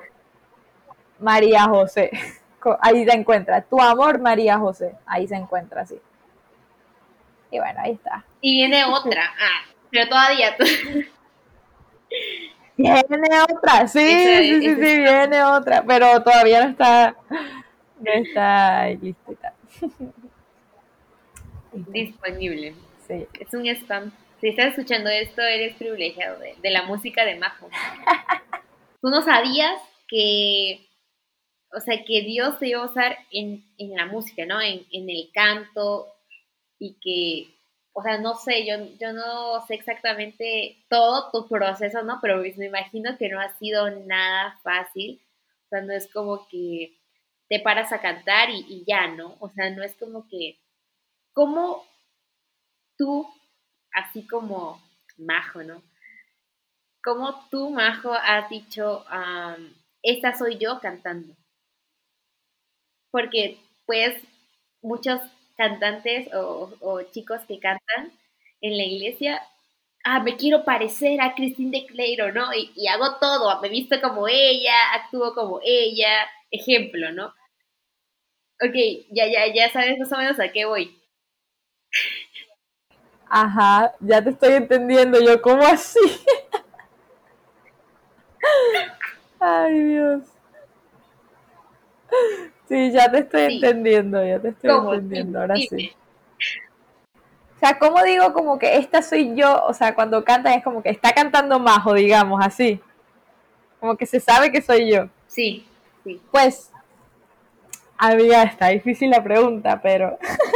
María 1.19 1.63
José 1.63 2.11
ahí 2.79 3.05
se 3.05 3.15
encuentra. 3.15 3.61
Tu 3.61 3.79
amor, 3.79 4.19
María 4.19 4.57
José. 4.57 4.95
Ahí 5.05 5.27
se 5.27 5.35
encuentra, 5.35 5.85
sí. 5.85 5.99
Y 7.51 7.59
bueno, 7.59 7.79
ahí 7.83 7.91
está. 7.91 8.23
Y 8.41 8.55
viene 8.55 8.85
otra. 8.85 9.33
Ah, 9.39 9.65
pero 9.91 10.09
todavía. 10.09 10.55
Viene 12.75 13.41
otra, 13.41 13.87
sí, 13.87 13.99
sí, 13.99 14.61
sí, 14.61 14.75
sí, 14.75 14.75
viene 14.75 15.43
otra, 15.43 15.83
pero 15.83 16.21
todavía 16.23 16.63
no 16.63 16.71
está, 16.71 17.15
no 17.99 18.11
está 18.11 18.87
lista. 18.87 19.53
Disponible. 21.71 22.73
Sí. 23.07 23.27
Es 23.39 23.53
un 23.53 23.67
spam. 23.67 24.11
Si 24.43 24.49
estás 24.49 24.71
escuchando 24.71 25.09
esto, 25.09 25.41
eres 25.41 25.73
privilegiado 25.77 26.37
de, 26.37 26.69
la 26.69 26.83
música 26.83 27.23
de 27.23 27.35
Majo. 27.35 27.69
Tú 29.01 29.07
no 29.07 29.21
sabías 29.21 29.81
que, 30.09 30.85
o 31.71 31.79
sea, 31.79 32.03
que 32.03 32.23
Dios 32.23 32.59
te 32.59 32.67
iba 32.67 32.81
a 32.81 32.87
usar 32.87 33.17
en, 33.31 33.63
la 33.77 34.05
música, 34.05 34.45
¿no? 34.45 34.59
En, 34.59 34.85
en 34.91 35.09
el 35.09 35.31
canto 35.33 36.13
y 36.77 36.97
que 36.99 37.53
o 37.93 38.03
sea, 38.03 38.17
no 38.17 38.35
sé, 38.35 38.65
yo, 38.65 38.75
yo 38.99 39.13
no 39.13 39.65
sé 39.65 39.75
exactamente 39.75 40.83
todo 40.89 41.31
tu 41.31 41.47
proceso, 41.47 42.03
¿no? 42.03 42.19
Pero 42.21 42.39
me 42.39 42.65
imagino 42.65 43.17
que 43.17 43.29
no 43.29 43.39
ha 43.39 43.57
sido 43.59 43.89
nada 43.91 44.59
fácil. 44.61 45.21
O 45.67 45.69
sea, 45.69 45.81
no 45.83 45.93
es 45.93 46.11
como 46.11 46.49
que 46.49 46.97
te 47.47 47.61
paras 47.61 47.93
a 47.93 48.01
cantar 48.01 48.49
y, 48.49 48.83
ya, 48.85 49.07
¿no? 49.07 49.37
O 49.39 49.49
sea, 49.51 49.69
no 49.69 49.83
es 49.83 49.95
como 49.95 50.27
que, 50.27 50.59
¿cómo 51.31 51.85
tú, 52.97 53.25
así 53.93 54.25
como 54.27 54.81
Majo, 55.17 55.63
¿no? 55.63 55.81
¿Cómo 57.03 57.47
tú, 57.51 57.69
Majo, 57.69 58.13
has 58.13 58.49
dicho, 58.49 59.05
esta 60.01 60.33
soy 60.35 60.57
yo 60.57 60.79
cantando? 60.79 61.35
Porque, 63.11 63.59
pues, 63.85 64.15
muchos 64.81 65.21
cantantes 65.57 66.27
o, 66.33 67.01
chicos 67.11 67.41
que 67.47 67.59
cantan 67.59 68.11
en 68.61 68.77
la 68.77 68.83
iglesia, 68.83 69.41
ah, 70.03 70.19
me 70.21 70.35
quiero 70.37 70.65
parecer 70.65 71.21
a 71.21 71.35
Christine 71.35 71.71
de 71.81 71.85
Cleiro, 71.87 72.31
¿no? 72.33 72.53
Y, 72.53 72.87
hago 72.87 73.17
todo, 73.19 73.61
me 73.61 73.69
visto 73.69 74.01
como 74.01 74.27
ella, 74.27 74.93
actúo 74.95 75.33
como 75.35 75.59
ella, 75.63 76.27
ejemplo, 76.51 77.11
¿no? 77.11 77.33
Ok, 78.61 78.73
ya, 79.11 79.27
ya, 79.27 79.45
ya 79.53 79.71
sabes 79.71 79.99
más 79.99 80.11
o 80.11 80.17
menos 80.17 80.39
a 80.39 80.51
qué 80.51 80.65
voy. 80.65 80.97
Ajá, 83.35 83.95
ya 83.99 84.23
te 84.23 84.29
estoy 84.29 84.53
entendiendo 84.53 85.19
yo, 85.19 85.41
¿cómo 85.41 85.63
así? 85.63 85.99
Ay, 89.39 89.83
Dios. 89.85 90.21
Sí, 92.69 92.91
ya 92.91 93.09
te 93.09 93.17
estoy 93.17 93.55
entendiendo, 93.55 94.23
ya 94.23 94.39
te 94.39 94.49
estoy 94.49 94.69
entendiendo, 94.69 95.41
ahora 95.41 95.55
sí. 95.55 95.95
O 97.55 97.59
sea, 97.59 97.79
¿cómo 97.79 98.03
digo 98.03 98.33
como 98.33 98.59
que 98.59 98.77
esta 98.77 99.01
soy 99.01 99.35
yo? 99.35 99.65
O 99.65 99.73
sea, 99.73 99.95
cuando 99.95 100.23
cantan 100.23 100.53
es 100.53 100.63
como 100.63 100.83
que 100.83 100.91
está 100.91 101.11
cantando 101.11 101.59
Majo, 101.59 101.95
digamos, 101.95 102.39
así. 102.45 102.79
Como 103.79 103.97
que 103.97 104.05
se 104.05 104.19
sabe 104.19 104.51
que 104.51 104.61
soy 104.61 104.91
yo. 104.91 105.07
Sí, 105.25 105.65
sí. 106.03 106.21
Pues, 106.29 106.69
amiga, 107.97 108.43
está 108.43 108.67
difícil 108.67 109.09
la 109.09 109.23
pregunta, 109.23 109.81
pero... 109.81 110.19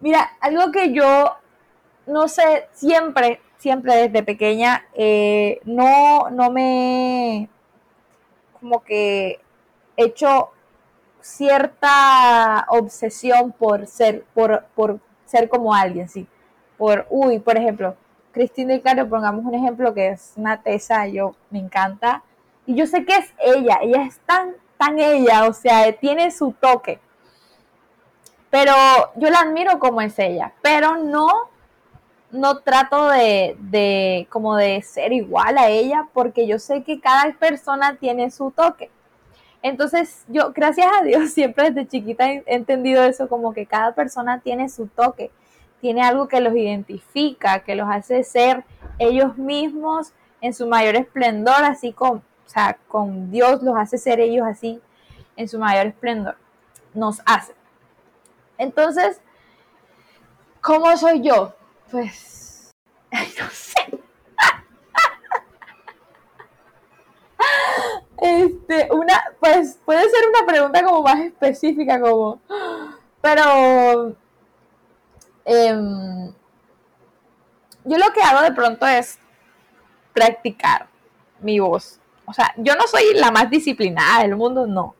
Mira, 0.00 0.30
algo 0.40 0.72
que 0.72 0.92
yo, 0.92 1.36
no 2.06 2.28
sé, 2.28 2.68
siempre, 2.72 3.40
siempre 3.58 3.94
desde 4.08 4.22
pequeña, 4.22 4.86
eh, 4.94 5.60
no, 5.64 6.30
no 6.30 6.50
me... 6.50 7.48
Como 8.60 8.82
que 8.82 9.40
hecho 9.96 10.50
cierta 11.20 12.66
obsesión 12.68 13.52
por 13.52 13.86
ser, 13.86 14.24
por, 14.34 14.64
por 14.74 15.00
ser 15.24 15.48
como 15.48 15.74
alguien, 15.74 16.08
sí. 16.08 16.26
Por, 16.78 17.06
uy, 17.10 17.38
por 17.38 17.56
ejemplo, 17.56 17.96
Cristina 18.32 18.74
y 18.74 18.80
Claro, 18.80 19.08
pongamos 19.08 19.44
un 19.44 19.54
ejemplo 19.54 19.94
que 19.94 20.08
es 20.08 20.34
una 20.36 20.62
tesa, 20.62 21.06
yo 21.06 21.34
me 21.50 21.58
encanta. 21.58 22.22
Y 22.66 22.74
yo 22.74 22.86
sé 22.86 23.04
que 23.04 23.14
es 23.16 23.32
ella, 23.38 23.78
ella 23.82 24.02
es 24.02 24.18
tan, 24.20 24.54
tan 24.76 24.98
ella, 24.98 25.46
o 25.46 25.52
sea, 25.52 25.90
tiene 25.92 26.30
su 26.30 26.52
toque. 26.52 27.00
Pero 28.50 28.72
yo 29.16 29.30
la 29.30 29.40
admiro 29.40 29.78
como 29.78 30.00
es 30.00 30.18
ella, 30.18 30.52
pero 30.62 30.96
no, 30.96 31.28
no 32.30 32.58
trato 32.58 33.08
de, 33.08 33.56
de 33.58 34.26
como 34.30 34.56
de 34.56 34.82
ser 34.82 35.12
igual 35.12 35.58
a 35.58 35.68
ella, 35.68 36.06
porque 36.12 36.46
yo 36.46 36.58
sé 36.58 36.82
que 36.82 37.00
cada 37.00 37.32
persona 37.34 37.96
tiene 37.96 38.30
su 38.30 38.50
toque. 38.50 38.90
Entonces, 39.62 40.24
yo, 40.28 40.52
gracias 40.52 40.86
a 40.96 41.02
Dios, 41.02 41.30
siempre 41.34 41.70
desde 41.70 41.88
chiquita 41.88 42.30
he 42.30 42.44
entendido 42.46 43.02
eso, 43.02 43.28
como 43.28 43.52
que 43.52 43.66
cada 43.66 43.94
persona 43.96 44.40
tiene 44.40 44.68
su 44.68 44.86
toque, 44.86 45.30
tiene 45.80 46.02
algo 46.02 46.28
que 46.28 46.40
los 46.40 46.54
identifica, 46.54 47.60
que 47.64 47.74
los 47.74 47.88
hace 47.90 48.22
ser 48.22 48.64
ellos 48.98 49.36
mismos 49.36 50.12
en 50.40 50.54
su 50.54 50.66
mayor 50.68 50.94
esplendor, 50.94 51.64
así 51.64 51.92
con, 51.92 52.18
o 52.18 52.48
sea, 52.48 52.78
con 52.88 53.30
Dios 53.30 53.62
los 53.62 53.76
hace 53.76 53.98
ser 53.98 54.20
ellos 54.20 54.46
así 54.46 54.80
en 55.36 55.48
su 55.48 55.58
mayor 55.58 55.86
esplendor. 55.86 56.36
Nos 56.94 57.20
hace. 57.26 57.52
Entonces, 58.58 59.20
¿cómo 60.60 60.96
soy 60.96 61.22
yo? 61.22 61.54
Pues, 61.90 62.72
no 63.12 63.50
sé. 63.50 64.00
Este, 68.18 68.88
una, 68.92 69.22
pues 69.38 69.78
puede 69.84 70.08
ser 70.08 70.28
una 70.28 70.46
pregunta 70.46 70.82
como 70.82 71.02
más 71.02 71.20
específica, 71.20 72.00
como, 72.00 72.40
pero 73.20 74.16
em, 75.44 76.32
yo 77.84 77.98
lo 77.98 78.12
que 78.12 78.22
hago 78.22 78.42
de 78.42 78.52
pronto 78.52 78.86
es 78.86 79.18
practicar 80.14 80.88
mi 81.40 81.60
voz. 81.60 82.00
O 82.24 82.32
sea, 82.32 82.52
yo 82.56 82.74
no 82.74 82.86
soy 82.88 83.14
la 83.14 83.30
más 83.30 83.50
disciplinada 83.50 84.22
del 84.22 84.34
mundo, 84.34 84.66
no. 84.66 84.94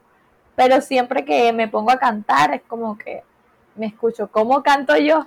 Pero 0.55 0.81
siempre 0.81 1.25
que 1.25 1.53
me 1.53 1.69
pongo 1.69 1.91
a 1.91 1.99
cantar 1.99 2.55
es 2.55 2.63
como 2.63 2.97
que 2.97 3.25
me 3.76 3.87
escucho 3.87 4.28
cómo 4.30 4.62
canto 4.62 4.97
yo, 4.97 5.26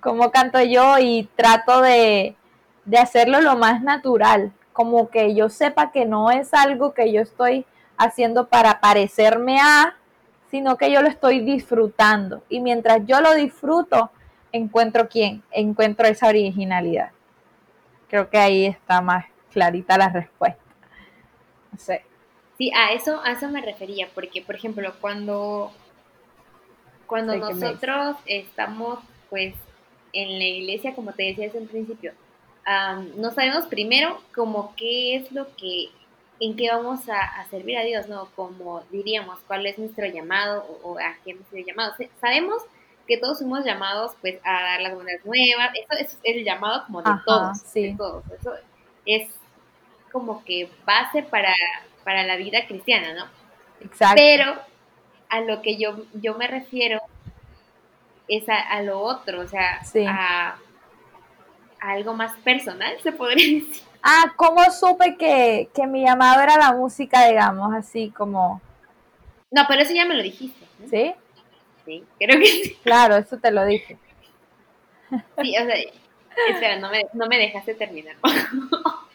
cómo 0.00 0.30
canto 0.30 0.62
yo 0.62 0.98
y 0.98 1.28
trato 1.36 1.80
de, 1.80 2.36
de 2.84 2.98
hacerlo 2.98 3.40
lo 3.40 3.56
más 3.56 3.82
natural 3.82 4.52
como 4.78 5.10
que 5.10 5.34
yo 5.34 5.48
sepa 5.48 5.90
que 5.90 6.04
no 6.04 6.30
es 6.30 6.54
algo 6.54 6.94
que 6.94 7.10
yo 7.12 7.20
estoy 7.20 7.66
haciendo 7.96 8.46
para 8.46 8.78
parecerme 8.78 9.58
a, 9.60 9.96
sino 10.52 10.76
que 10.76 10.92
yo 10.92 11.02
lo 11.02 11.08
estoy 11.08 11.40
disfrutando. 11.40 12.44
Y 12.48 12.60
mientras 12.60 13.04
yo 13.04 13.20
lo 13.20 13.34
disfruto, 13.34 14.12
encuentro 14.52 15.08
quién, 15.08 15.42
encuentro 15.50 16.06
esa 16.06 16.28
originalidad. 16.28 17.10
Creo 18.08 18.30
que 18.30 18.38
ahí 18.38 18.66
está 18.66 19.00
más 19.00 19.26
clarita 19.52 19.98
la 19.98 20.10
respuesta. 20.10 20.62
No 21.72 21.78
sé. 21.80 22.04
Sí, 22.56 22.70
a 22.72 22.92
eso, 22.92 23.20
a 23.24 23.32
eso 23.32 23.48
me 23.48 23.60
refería, 23.60 24.06
porque 24.14 24.42
por 24.42 24.54
ejemplo, 24.54 24.94
cuando, 25.00 25.72
cuando 27.08 27.34
nosotros 27.36 28.16
estamos 28.26 29.00
pues 29.30 29.54
en 30.12 30.38
la 30.38 30.44
iglesia, 30.44 30.94
como 30.94 31.12
te 31.12 31.24
decía 31.24 31.46
desde 31.46 31.66
principio, 31.66 32.12
no 33.16 33.30
sabemos 33.32 33.66
primero 33.66 34.20
como 34.34 34.74
qué 34.76 35.16
es 35.16 35.32
lo 35.32 35.46
que, 35.56 35.88
en 36.38 36.54
qué 36.54 36.70
vamos 36.70 37.00
a, 37.08 37.46
servir 37.50 37.78
a 37.78 37.82
Dios, 37.82 38.08
¿no? 38.08 38.28
Como 38.36 38.82
diríamos, 38.90 39.38
cuál 39.46 39.66
es 39.66 39.78
nuestro 39.78 40.06
llamado 40.06 40.64
o, 40.82 40.98
a 40.98 41.16
qué 41.24 41.32
hemos 41.32 41.48
sido 41.48 41.66
llamados. 41.66 41.96
Sabemos 42.20 42.62
que 43.06 43.16
todos 43.16 43.38
somos 43.38 43.64
llamados 43.64 44.12
pues 44.20 44.38
a 44.44 44.52
dar 44.52 44.80
las 44.82 44.94
buenas 44.94 45.24
nuevas, 45.24 45.70
eso 45.74 45.98
es 45.98 46.18
el 46.24 46.44
llamado 46.44 46.84
como 46.84 47.02
de 47.02 47.10
todos, 47.24 47.58
sí. 47.62 47.94
todos, 47.96 48.22
eso 48.38 48.52
es 49.06 49.30
como 50.12 50.44
que 50.44 50.70
base 50.84 51.22
para, 51.22 51.54
para 52.04 52.24
la 52.24 52.36
vida 52.36 52.66
cristiana, 52.66 53.14
¿no? 53.14 53.24
Exacto. 53.80 54.16
Pero 54.18 54.58
a 55.28 55.40
lo 55.40 55.62
que 55.62 55.76
yo, 55.76 56.04
yo 56.14 56.34
me 56.34 56.46
refiero 56.46 57.00
es 58.28 58.44
a, 58.48 58.82
lo 58.82 59.00
otro, 59.00 59.40
o 59.40 59.46
sea, 59.46 59.80
a 60.06 60.58
algo 61.80 62.14
más 62.14 62.32
personal, 62.40 62.94
se 63.02 63.12
podría 63.12 63.60
decir. 63.66 63.82
Ah, 64.02 64.32
¿cómo 64.36 64.62
supe 64.70 65.16
que, 65.16 65.68
mi 65.86 66.04
llamado 66.04 66.42
era 66.42 66.56
la 66.56 66.72
música, 66.72 67.26
digamos, 67.26 67.74
así 67.74 68.10
como... 68.10 68.60
No, 69.50 69.62
pero 69.66 69.82
eso 69.82 69.94
ya 69.94 70.04
me 70.04 70.14
lo 70.14 70.22
dijiste. 70.22 70.66
¿Sí? 70.88 71.14
Sí, 71.84 72.04
creo 72.18 72.38
que 72.38 72.46
sí. 72.46 72.78
Claro, 72.82 73.16
eso 73.16 73.38
te 73.38 73.50
lo 73.50 73.64
dije. 73.64 73.96
Sí, 75.40 75.56
o 75.56 75.64
sea, 75.64 75.74
espera, 76.50 76.78
no 76.78 76.90
me, 76.90 77.06
no 77.14 77.26
me 77.28 77.38
dejaste 77.38 77.72
terminar. 77.74 78.16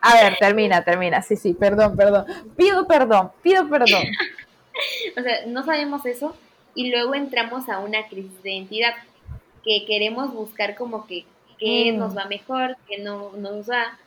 A 0.00 0.14
ver, 0.14 0.36
termina, 0.38 0.82
termina. 0.82 1.22
Sí, 1.22 1.36
sí, 1.36 1.54
perdón, 1.54 1.96
perdón. 1.96 2.26
Pido 2.56 2.86
perdón, 2.86 3.30
pido 3.42 3.68
perdón. 3.68 4.02
O 5.18 5.22
sea, 5.22 5.46
no 5.46 5.64
sabemos 5.64 6.04
eso 6.06 6.36
y 6.74 6.90
luego 6.90 7.14
entramos 7.14 7.68
a 7.68 7.78
una 7.78 8.06
crisis 8.08 8.42
de 8.42 8.52
identidad 8.52 8.94
que 9.64 9.84
queremos 9.86 10.32
buscar 10.32 10.76
como 10.76 11.06
que 11.06 11.24
qué 11.58 11.92
mm. 11.92 11.98
nos 11.98 12.16
va 12.16 12.26
mejor, 12.26 12.76
qué 12.88 12.98
no 12.98 13.32
nos 13.32 13.68
va. 13.68 13.98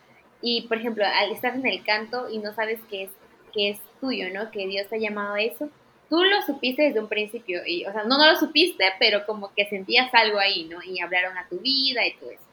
Y 0.41 0.61
por 0.67 0.77
ejemplo, 0.77 1.03
al 1.05 1.31
estar 1.31 1.55
en 1.55 1.65
el 1.65 1.83
canto 1.83 2.29
y 2.29 2.37
no 2.37 2.53
sabes 2.53 2.79
qué 2.89 3.03
es 3.03 3.09
que 3.51 3.69
es 3.69 3.79
tuyo, 3.99 4.27
¿no? 4.33 4.51
Que 4.51 4.67
Dios 4.67 4.87
te 4.87 4.95
ha 4.95 4.99
llamado 4.99 5.33
a 5.33 5.41
eso. 5.41 5.69
Tú 6.09 6.23
lo 6.23 6.41
supiste 6.41 6.83
desde 6.83 6.99
un 6.99 7.07
principio, 7.07 7.61
y, 7.65 7.85
o 7.85 7.91
sea, 7.91 8.03
no, 8.03 8.17
no 8.17 8.31
lo 8.31 8.35
supiste, 8.35 8.83
pero 8.99 9.25
como 9.25 9.53
que 9.53 9.65
sentías 9.67 10.11
algo 10.13 10.39
ahí, 10.39 10.65
¿no? 10.65 10.81
Y 10.81 10.99
hablaron 10.99 11.37
a 11.37 11.47
tu 11.47 11.59
vida 11.59 12.05
y 12.05 12.13
todo 12.13 12.31
eso. 12.31 12.43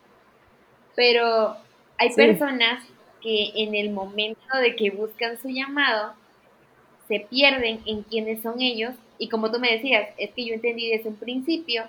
Pero 0.94 1.56
hay 1.98 2.14
personas 2.14 2.84
que 3.22 3.52
en 3.54 3.74
el 3.74 3.90
momento 3.90 4.56
de 4.60 4.76
que 4.76 4.90
buscan 4.90 5.38
su 5.38 5.48
llamado, 5.48 6.14
se 7.08 7.20
pierden 7.20 7.80
en 7.86 8.02
quiénes 8.02 8.42
son 8.42 8.60
ellos. 8.60 8.94
Y 9.18 9.28
como 9.28 9.50
tú 9.50 9.58
me 9.58 9.72
decías, 9.72 10.08
es 10.18 10.30
que 10.30 10.44
yo 10.44 10.54
entendí 10.54 10.90
desde 10.90 11.08
un 11.08 11.16
principio 11.16 11.84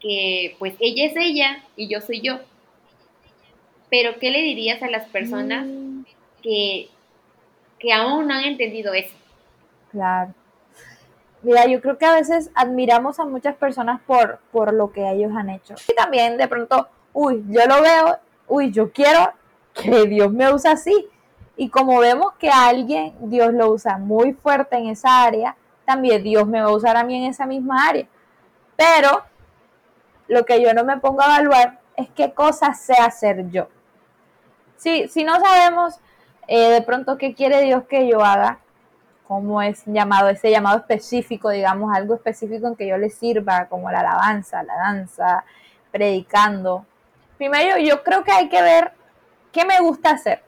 que 0.00 0.56
pues 0.58 0.74
ella 0.80 1.06
es 1.06 1.16
ella 1.16 1.64
y 1.76 1.88
yo 1.88 2.00
soy 2.00 2.20
yo. 2.20 2.40
Pero 3.90 4.18
¿qué 4.18 4.30
le 4.30 4.40
dirías 4.40 4.82
a 4.82 4.90
las 4.90 5.08
personas 5.08 5.66
mm. 5.66 6.02
que, 6.42 6.88
que 7.78 7.92
aún 7.92 8.28
no 8.28 8.34
han 8.34 8.44
entendido 8.44 8.94
eso? 8.94 9.14
Claro. 9.90 10.34
Mira, 11.42 11.66
yo 11.66 11.80
creo 11.80 11.96
que 11.96 12.04
a 12.04 12.14
veces 12.14 12.50
admiramos 12.54 13.18
a 13.18 13.24
muchas 13.24 13.56
personas 13.56 14.00
por, 14.06 14.40
por 14.52 14.74
lo 14.74 14.92
que 14.92 15.10
ellos 15.10 15.32
han 15.34 15.50
hecho. 15.50 15.74
Y 15.88 15.94
también 15.94 16.36
de 16.36 16.46
pronto, 16.46 16.88
uy, 17.12 17.42
yo 17.48 17.66
lo 17.66 17.80
veo, 17.80 18.18
uy, 18.46 18.70
yo 18.70 18.92
quiero 18.92 19.32
que 19.74 20.06
Dios 20.06 20.32
me 20.32 20.52
use 20.52 20.68
así. 20.68 21.08
Y 21.60 21.68
como 21.68 21.98
vemos 21.98 22.32
que 22.38 22.48
alguien 22.48 23.12
Dios 23.20 23.52
lo 23.52 23.70
usa 23.70 23.98
muy 23.98 24.32
fuerte 24.32 24.78
en 24.78 24.86
esa 24.86 25.24
área, 25.24 25.56
también 25.84 26.22
Dios 26.22 26.46
me 26.46 26.62
va 26.62 26.70
a 26.70 26.74
usar 26.74 26.96
a 26.96 27.04
mí 27.04 27.22
en 27.22 27.30
esa 27.30 27.44
misma 27.44 27.86
área. 27.86 28.06
Pero 28.76 29.24
lo 30.26 30.46
que 30.46 30.62
yo 30.62 30.72
no 30.72 30.86
me 30.86 30.96
pongo 30.96 31.20
a 31.20 31.26
evaluar 31.26 31.78
es 31.98 32.08
qué 32.14 32.32
cosas 32.32 32.80
sé 32.80 32.94
hacer 32.94 33.50
yo. 33.50 33.68
Si, 34.78 35.06
si 35.08 35.22
no 35.22 35.38
sabemos 35.38 36.00
eh, 36.48 36.70
de 36.70 36.80
pronto 36.80 37.18
qué 37.18 37.34
quiere 37.34 37.60
Dios 37.60 37.84
que 37.84 38.08
yo 38.08 38.24
haga, 38.24 38.60
cómo 39.28 39.60
es 39.60 39.82
llamado, 39.84 40.30
ese 40.30 40.50
llamado 40.50 40.78
específico, 40.78 41.50
digamos, 41.50 41.94
algo 41.94 42.14
específico 42.14 42.68
en 42.68 42.74
que 42.74 42.88
yo 42.88 42.96
le 42.96 43.10
sirva, 43.10 43.66
como 43.66 43.90
la 43.90 44.00
alabanza, 44.00 44.62
la 44.62 44.76
danza, 44.76 45.44
predicando. 45.90 46.86
Primero, 47.36 47.76
yo 47.76 48.02
creo 48.02 48.24
que 48.24 48.32
hay 48.32 48.48
que 48.48 48.62
ver 48.62 48.92
qué 49.52 49.66
me 49.66 49.78
gusta 49.80 50.12
hacer. 50.12 50.42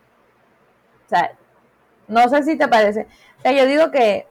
No 2.09 2.29
sé 2.29 2.43
si 2.43 2.57
te 2.57 2.69
parece. 2.69 3.07
O 3.39 3.43
sea, 3.43 3.53
yo 3.53 3.67
digo 3.67 3.91
que, 3.91 4.27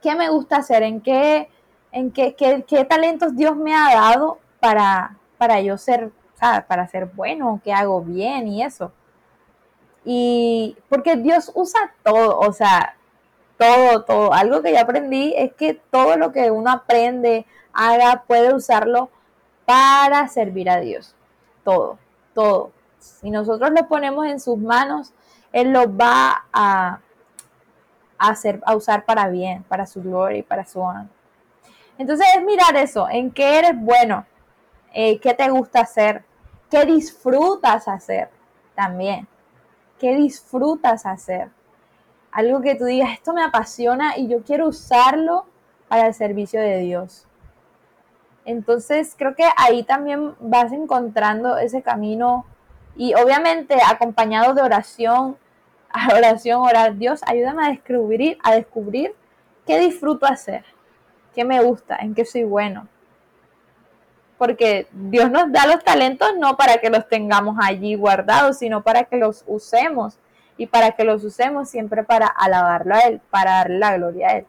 ¿qué 0.00 0.14
me 0.14 0.28
gusta 0.28 0.56
hacer? 0.56 0.82
¿En 0.82 1.00
qué, 1.00 1.48
en 1.92 2.10
qué, 2.10 2.34
qué, 2.34 2.84
talentos 2.84 3.36
Dios 3.36 3.56
me 3.56 3.74
ha 3.74 3.94
dado 3.94 4.38
para, 4.60 5.16
para 5.38 5.60
yo 5.60 5.78
ser. 5.78 6.10
Para 6.66 6.88
ser 6.88 7.06
bueno, 7.06 7.60
qué 7.62 7.72
hago 7.72 8.00
bien 8.00 8.48
y 8.48 8.64
eso. 8.64 8.90
Y 10.04 10.76
porque 10.88 11.14
Dios 11.14 11.52
usa 11.54 11.94
todo, 12.02 12.40
o 12.40 12.52
sea, 12.52 12.96
todo, 13.56 14.02
todo. 14.02 14.32
Algo 14.32 14.62
que 14.62 14.72
ya 14.72 14.82
aprendí 14.82 15.34
es 15.36 15.52
que 15.54 15.74
todo 15.74 16.16
lo 16.16 16.32
que 16.32 16.50
uno 16.50 16.70
aprende, 16.70 17.46
haga, 17.72 18.24
puede 18.26 18.52
usarlo 18.54 19.10
para 19.64 20.26
servir 20.28 20.68
a 20.68 20.80
Dios. 20.80 21.14
Todo, 21.64 21.98
todo. 22.34 22.72
Si 22.98 23.30
nosotros 23.30 23.70
lo 23.70 23.86
ponemos 23.88 24.26
en 24.26 24.40
sus 24.40 24.58
manos, 24.58 25.12
Él 25.52 25.72
lo 25.72 25.94
va 25.94 26.46
a, 26.52 27.00
hacer, 28.18 28.60
a 28.64 28.74
usar 28.74 29.04
para 29.04 29.28
bien, 29.28 29.62
para 29.64 29.86
su 29.86 30.02
gloria 30.02 30.38
y 30.38 30.42
para 30.42 30.64
su 30.64 30.80
honor. 30.80 31.06
Entonces 31.98 32.26
es 32.36 32.42
mirar 32.42 32.74
eso, 32.76 33.08
en 33.08 33.30
qué 33.30 33.58
eres 33.58 33.72
bueno, 33.76 34.26
eh, 34.94 35.18
qué 35.20 35.34
te 35.34 35.48
gusta 35.50 35.80
hacer, 35.80 36.24
qué 36.70 36.84
disfrutas 36.86 37.86
hacer 37.86 38.30
también, 38.74 39.28
qué 39.98 40.14
disfrutas 40.16 41.06
hacer. 41.06 41.50
Algo 42.30 42.62
que 42.62 42.74
tú 42.74 42.86
digas, 42.86 43.10
esto 43.12 43.34
me 43.34 43.44
apasiona 43.44 44.16
y 44.16 44.26
yo 44.26 44.42
quiero 44.42 44.68
usarlo 44.68 45.44
para 45.88 46.06
el 46.06 46.14
servicio 46.14 46.60
de 46.60 46.78
Dios. 46.78 47.26
Entonces 48.44 49.14
creo 49.16 49.34
que 49.34 49.44
ahí 49.56 49.84
también 49.84 50.34
vas 50.40 50.72
encontrando 50.72 51.58
ese 51.58 51.82
camino 51.82 52.44
y 52.96 53.14
obviamente 53.14 53.76
acompañado 53.86 54.54
de 54.54 54.62
oración, 54.62 55.36
oración, 56.14 56.60
orar, 56.62 56.96
Dios, 56.96 57.20
ayúdame 57.26 57.66
a 57.66 57.70
descubrir, 57.70 58.38
a 58.42 58.54
descubrir 58.54 59.14
qué 59.66 59.78
disfruto 59.78 60.26
hacer, 60.26 60.64
qué 61.34 61.44
me 61.44 61.62
gusta, 61.62 61.96
en 61.96 62.14
qué 62.14 62.24
soy 62.24 62.44
bueno. 62.44 62.88
Porque 64.38 64.88
Dios 64.92 65.30
nos 65.30 65.52
da 65.52 65.66
los 65.66 65.84
talentos 65.84 66.32
no 66.36 66.56
para 66.56 66.78
que 66.78 66.90
los 66.90 67.08
tengamos 67.08 67.56
allí 67.62 67.94
guardados, 67.94 68.58
sino 68.58 68.82
para 68.82 69.04
que 69.04 69.16
los 69.16 69.44
usemos 69.46 70.18
y 70.56 70.66
para 70.66 70.92
que 70.92 71.04
los 71.04 71.22
usemos 71.22 71.68
siempre 71.68 72.02
para 72.02 72.26
alabarlo 72.26 72.94
a 72.94 73.00
Él, 73.00 73.20
para 73.30 73.52
darle 73.52 73.78
la 73.78 73.96
gloria 73.96 74.28
a 74.28 74.36
Él. 74.38 74.46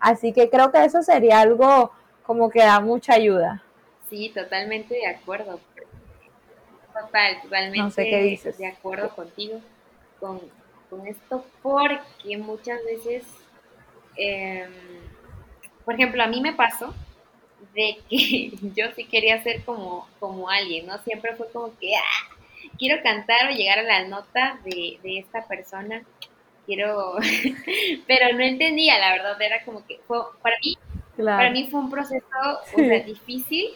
Así 0.00 0.32
que 0.32 0.50
creo 0.50 0.72
que 0.72 0.84
eso 0.84 1.02
sería 1.02 1.40
algo 1.40 1.92
como 2.24 2.50
que 2.50 2.60
da 2.60 2.80
mucha 2.80 3.14
ayuda. 3.14 3.62
Sí, 4.10 4.30
totalmente 4.34 4.94
de 4.94 5.06
acuerdo. 5.06 5.60
Total, 7.00 7.42
totalmente 7.42 8.38
de 8.58 8.66
acuerdo 8.66 9.10
contigo 9.10 9.60
con, 10.20 10.40
esto, 11.06 11.44
porque 11.62 12.38
muchas 12.38 12.82
veces, 12.84 13.24
em, 14.16 14.72
por 15.84 15.94
ejemplo, 15.94 16.22
a 16.22 16.26
mí 16.26 16.40
me 16.40 16.54
pasó 16.54 16.94
de 17.74 17.98
que 18.08 18.50
yo 18.74 18.86
sí 18.94 19.04
quería 19.04 19.42
ser 19.42 19.62
como, 19.64 20.08
como 20.18 20.48
alguien, 20.48 20.86
¿no? 20.86 20.98
Siempre 21.02 21.34
fue 21.34 21.50
como 21.50 21.76
que, 21.78 21.94
ah, 21.96 22.36
quiero 22.78 23.02
cantar 23.02 23.50
o 23.50 23.54
llegar 23.54 23.80
a 23.80 23.82
la 23.82 24.08
nota 24.08 24.58
de, 24.64 24.98
esta 25.18 25.46
persona, 25.46 26.02
quiero, 26.64 27.16
pero 28.06 28.34
no 28.36 28.42
entendía, 28.42 28.98
la 28.98 29.12
verdad, 29.12 29.40
era 29.42 29.64
como 29.64 29.84
que, 29.86 29.98
fue, 30.06 30.18
para 30.40 30.56
mí, 30.64 30.78
para 31.16 31.50
mí 31.50 31.68
fue 31.70 31.80
un 31.80 31.90
proceso 31.90 32.24
difícil 33.06 33.70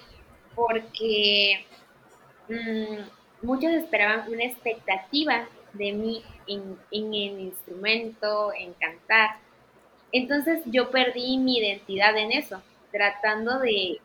porque 0.55 1.67
Mm, 2.51 3.47
muchos 3.47 3.71
esperaban 3.71 4.31
una 4.31 4.45
expectativa 4.45 5.47
de 5.73 5.93
mí 5.93 6.23
en, 6.49 6.77
el 6.91 7.41
instrumento, 7.41 8.53
en 8.53 8.73
cantar. 8.75 9.37
Entonces 10.11 10.63
yo 10.67 10.91
perdí 10.91 11.39
mi 11.39 11.59
identidad 11.59 12.17
en 12.17 12.33
eso, 12.33 12.61
tratando 12.91 13.61
de 13.61 14.01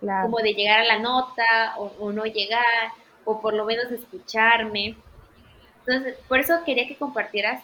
como 0.00 0.38
de 0.38 0.54
llegar 0.54 0.80
a 0.80 0.84
la 0.84 0.98
nota 0.98 1.74
o, 1.76 2.12
no 2.12 2.24
llegar, 2.24 2.92
o 3.24 3.40
por 3.40 3.54
lo 3.54 3.64
menos 3.64 3.90
escucharme. 3.90 4.96
Entonces, 5.80 6.16
por 6.28 6.38
eso 6.38 6.62
quería 6.64 6.86
que 6.86 6.96
compartieras 6.96 7.62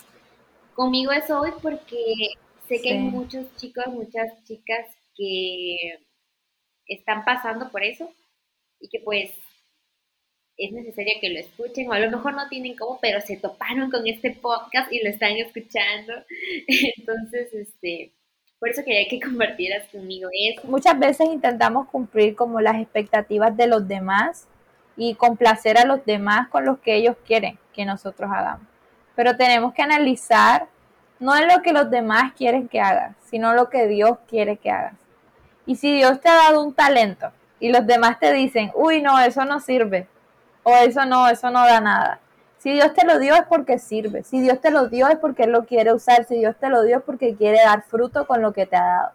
conmigo 0.74 1.12
eso 1.12 1.40
hoy, 1.40 1.52
porque 1.62 2.32
sé 2.68 2.80
que 2.80 2.92
hay 2.92 2.98
muchos 2.98 3.54
chicos, 3.56 3.86
muchas 3.88 4.32
chicas 4.44 4.86
que 5.14 5.98
están 6.86 7.24
pasando 7.24 7.70
por 7.70 7.82
eso 7.82 8.10
y 8.80 8.88
que 8.88 9.00
pues 9.00 9.30
es 10.56 10.72
necesario 10.72 11.14
que 11.20 11.30
lo 11.30 11.38
escuchen, 11.40 11.88
o 11.88 11.92
a 11.92 11.98
lo 11.98 12.10
mejor 12.10 12.34
no 12.34 12.48
tienen 12.48 12.76
cómo, 12.76 12.98
pero 13.00 13.20
se 13.20 13.36
toparon 13.36 13.90
con 13.90 14.06
este 14.06 14.30
podcast 14.30 14.92
y 14.92 15.02
lo 15.02 15.10
están 15.10 15.32
escuchando. 15.32 16.12
Entonces, 16.96 17.52
este, 17.52 18.12
por 18.58 18.70
eso 18.70 18.82
quería 18.84 19.08
que 19.08 19.20
compartieras 19.26 19.88
conmigo 19.90 20.28
eso. 20.32 20.66
Muchas 20.66 20.98
veces 20.98 21.28
intentamos 21.28 21.88
cumplir 21.88 22.34
como 22.34 22.60
las 22.60 22.80
expectativas 22.80 23.56
de 23.56 23.66
los 23.66 23.86
demás 23.86 24.48
y 24.96 25.14
complacer 25.14 25.76
a 25.78 25.84
los 25.84 26.04
demás 26.06 26.48
con 26.48 26.64
lo 26.64 26.80
que 26.80 26.94
ellos 26.96 27.16
quieren 27.26 27.58
que 27.74 27.84
nosotros 27.84 28.30
hagamos. 28.32 28.66
Pero 29.14 29.36
tenemos 29.36 29.74
que 29.74 29.82
analizar 29.82 30.68
no 31.18 31.34
es 31.34 31.46
lo 31.52 31.62
que 31.62 31.72
los 31.72 31.90
demás 31.90 32.32
quieren 32.34 32.68
que 32.68 32.80
hagas, 32.80 33.16
sino 33.24 33.54
lo 33.54 33.70
que 33.70 33.86
Dios 33.86 34.18
quiere 34.28 34.56
que 34.56 34.70
hagas. 34.70 34.94
Y 35.64 35.76
si 35.76 35.94
Dios 35.96 36.20
te 36.20 36.28
ha 36.28 36.34
dado 36.34 36.62
un 36.62 36.74
talento 36.74 37.32
y 37.58 37.70
los 37.70 37.86
demás 37.86 38.18
te 38.18 38.32
dicen, 38.32 38.70
uy, 38.74 39.00
no, 39.00 39.18
eso 39.20 39.44
no 39.44 39.60
sirve, 39.60 40.06
o 40.68 40.74
eso 40.74 41.06
no, 41.06 41.28
eso 41.28 41.48
no 41.48 41.64
da 41.64 41.80
nada. 41.80 42.18
Si 42.58 42.72
Dios 42.72 42.92
te 42.92 43.06
lo 43.06 43.20
dio 43.20 43.36
es 43.36 43.44
porque 43.44 43.78
sirve. 43.78 44.24
Si 44.24 44.40
Dios 44.40 44.60
te 44.60 44.72
lo 44.72 44.88
dio 44.88 45.06
es 45.06 45.16
porque 45.16 45.44
Él 45.44 45.52
lo 45.52 45.64
quiere 45.64 45.92
usar. 45.92 46.24
Si 46.24 46.36
Dios 46.36 46.56
te 46.58 46.68
lo 46.68 46.82
dio 46.82 46.96
es 46.96 47.02
porque 47.04 47.36
quiere 47.36 47.58
dar 47.58 47.84
fruto 47.84 48.26
con 48.26 48.42
lo 48.42 48.52
que 48.52 48.66
te 48.66 48.74
ha 48.74 48.82
dado. 48.82 49.12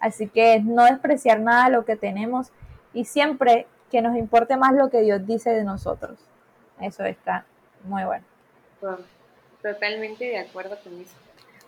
Así 0.00 0.26
que 0.26 0.60
no 0.60 0.84
despreciar 0.86 1.40
nada 1.40 1.66
de 1.66 1.72
lo 1.72 1.84
que 1.84 1.96
tenemos 1.96 2.50
y 2.94 3.04
siempre 3.04 3.66
que 3.90 4.00
nos 4.00 4.16
importe 4.16 4.56
más 4.56 4.72
lo 4.72 4.88
que 4.88 5.02
Dios 5.02 5.26
dice 5.26 5.50
de 5.50 5.64
nosotros. 5.64 6.18
Eso 6.80 7.04
está 7.04 7.44
muy 7.82 8.04
bueno. 8.04 8.24
Totalmente 9.60 10.24
de 10.24 10.38
acuerdo 10.38 10.78
con 10.82 10.98
eso. 10.98 11.14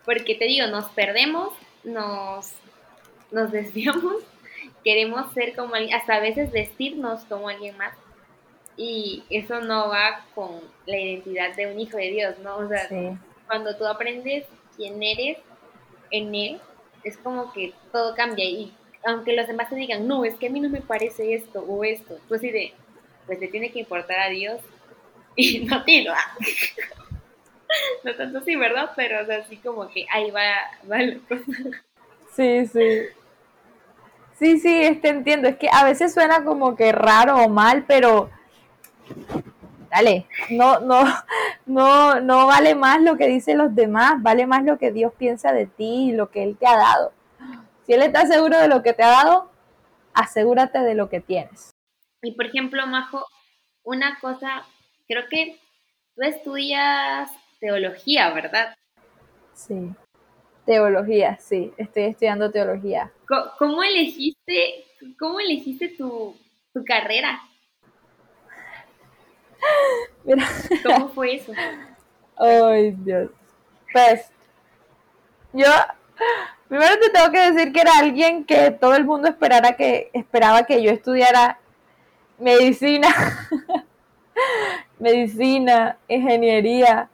Porque 0.06 0.36
te 0.36 0.46
digo, 0.46 0.68
nos 0.68 0.86
perdemos, 0.92 1.50
nos, 1.84 2.50
nos 3.30 3.52
desviamos, 3.52 4.22
queremos 4.84 5.30
ser 5.34 5.54
como 5.54 5.74
alguien, 5.74 5.94
hasta 5.94 6.14
a 6.14 6.20
veces 6.20 6.50
vestirnos 6.50 7.24
como 7.26 7.50
alguien 7.50 7.76
más 7.76 7.92
y 8.76 9.24
eso 9.30 9.60
no 9.60 9.88
va 9.88 10.24
con 10.34 10.60
la 10.86 10.98
identidad 10.98 11.54
de 11.56 11.66
un 11.72 11.80
hijo 11.80 11.96
de 11.96 12.10
Dios, 12.10 12.38
¿no? 12.40 12.58
O 12.58 12.68
sea, 12.68 12.88
cuando 13.46 13.76
tú 13.76 13.86
aprendes 13.86 14.44
quién 14.76 15.02
eres 15.02 15.38
en 16.10 16.34
Él, 16.34 16.60
es 17.04 17.16
como 17.16 17.52
que 17.52 17.72
todo 17.92 18.14
cambia 18.14 18.44
y 18.44 18.72
aunque 19.04 19.34
los 19.34 19.46
demás 19.46 19.70
te 19.70 19.76
digan, 19.76 20.06
no, 20.08 20.24
es 20.24 20.34
que 20.34 20.48
a 20.48 20.50
mí 20.50 20.60
no 20.60 20.68
me 20.68 20.80
parece 20.80 21.34
esto 21.34 21.60
o 21.60 21.84
esto, 21.84 22.18
pues 22.28 22.40
sí 22.40 22.50
de, 22.50 22.72
pues 23.26 23.38
te 23.38 23.48
tiene 23.48 23.70
que 23.70 23.78
importar 23.78 24.18
a 24.18 24.28
Dios 24.28 24.60
y 25.36 25.60
no 25.64 25.76
a 25.76 25.84
ti, 25.84 26.04
¿no? 26.04 26.12
no 28.04 28.14
tanto 28.16 28.38
así, 28.38 28.56
¿verdad? 28.56 28.90
Pero 28.96 29.22
o 29.22 29.26
sea, 29.26 29.38
así 29.38 29.56
como 29.58 29.88
que 29.88 30.06
ahí 30.10 30.30
va, 30.30 30.42
va 30.90 30.98
la 30.98 31.18
cosa. 31.28 31.52
Sí, 32.34 32.66
sí. 32.66 33.02
Sí, 34.38 34.58
sí, 34.58 34.82
este 34.82 35.08
entiendo. 35.08 35.48
Es 35.48 35.56
que 35.56 35.68
a 35.72 35.84
veces 35.84 36.12
suena 36.12 36.44
como 36.44 36.76
que 36.76 36.92
raro 36.92 37.36
o 37.38 37.48
mal, 37.48 37.84
pero 37.86 38.30
dale, 39.90 40.26
no, 40.50 40.80
no, 40.80 41.04
no, 41.66 42.20
no 42.20 42.46
vale 42.46 42.74
más 42.74 43.00
lo 43.00 43.16
que 43.16 43.28
dicen 43.28 43.58
los 43.58 43.74
demás, 43.74 44.22
vale 44.22 44.46
más 44.46 44.64
lo 44.64 44.78
que 44.78 44.92
Dios 44.92 45.12
piensa 45.16 45.52
de 45.52 45.66
ti 45.66 46.10
y 46.10 46.12
lo 46.12 46.30
que 46.30 46.42
Él 46.42 46.56
te 46.58 46.66
ha 46.66 46.76
dado. 46.76 47.12
Si 47.86 47.92
Él 47.92 48.02
está 48.02 48.26
seguro 48.26 48.58
de 48.58 48.68
lo 48.68 48.82
que 48.82 48.92
te 48.92 49.02
ha 49.02 49.08
dado, 49.08 49.50
asegúrate 50.14 50.80
de 50.80 50.94
lo 50.94 51.08
que 51.08 51.20
tienes. 51.20 51.70
Y 52.22 52.32
por 52.32 52.46
ejemplo, 52.46 52.86
Majo, 52.86 53.26
una 53.84 54.18
cosa, 54.20 54.64
creo 55.06 55.24
que 55.30 55.60
tú 56.14 56.22
estudias 56.22 57.30
teología, 57.60 58.32
¿verdad? 58.32 58.74
Sí. 59.52 59.90
Teología, 60.64 61.38
sí, 61.38 61.72
estoy 61.76 62.04
estudiando 62.04 62.50
teología. 62.50 63.12
¿Cómo, 63.58 63.84
elegiste, 63.84 64.84
cómo 65.16 65.38
elegiste 65.38 65.90
tu, 65.90 66.36
tu 66.74 66.84
carrera? 66.84 67.40
Mira. 70.24 70.46
¿Cómo 70.84 71.08
fue 71.08 71.34
eso? 71.36 71.52
Ay, 72.36 72.92
Dios. 72.98 73.30
Pues, 73.92 74.30
yo 75.52 75.68
primero 76.68 76.98
te 76.98 77.10
tengo 77.10 77.30
que 77.30 77.52
decir 77.52 77.72
que 77.72 77.80
era 77.80 77.98
alguien 77.98 78.44
que 78.44 78.70
todo 78.70 78.94
el 78.94 79.04
mundo 79.04 79.28
esperara 79.28 79.76
que, 79.76 80.10
esperaba 80.12 80.64
que 80.64 80.82
yo 80.82 80.90
estudiara 80.90 81.58
medicina, 82.38 83.08
medicina, 84.98 85.96
ingeniería, 86.08 87.08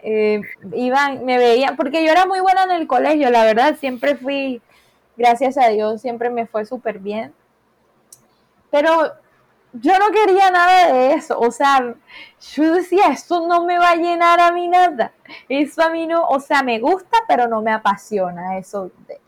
eh, 0.00 0.40
iban, 0.72 1.24
me 1.24 1.38
veían, 1.38 1.76
porque 1.76 2.04
yo 2.04 2.12
era 2.12 2.26
muy 2.26 2.40
buena 2.40 2.64
en 2.64 2.72
el 2.72 2.86
colegio, 2.86 3.30
la 3.30 3.44
verdad, 3.44 3.76
siempre 3.78 4.14
fui, 4.16 4.60
gracias 5.16 5.58
a 5.58 5.68
Dios, 5.68 6.00
siempre 6.00 6.30
me 6.30 6.46
fue 6.46 6.64
súper 6.64 6.98
bien. 6.98 7.32
Pero 8.70 9.12
yo 9.80 9.98
no 9.98 10.10
quería 10.10 10.50
nada 10.50 10.92
de 10.92 11.14
eso, 11.14 11.38
o 11.38 11.50
sea, 11.50 11.94
yo 12.54 12.74
decía, 12.74 13.08
esto 13.08 13.46
no 13.46 13.64
me 13.64 13.78
va 13.78 13.90
a 13.90 13.96
llenar 13.96 14.40
a 14.40 14.52
mí 14.52 14.68
nada, 14.68 15.12
eso 15.48 15.82
a 15.82 15.90
mí 15.90 16.06
no, 16.06 16.26
o 16.28 16.40
sea, 16.40 16.62
me 16.62 16.78
gusta, 16.78 17.18
pero 17.28 17.48
no 17.48 17.62
me 17.62 17.72
apasiona 17.72 18.58
eso 18.58 18.90
de 19.06 19.20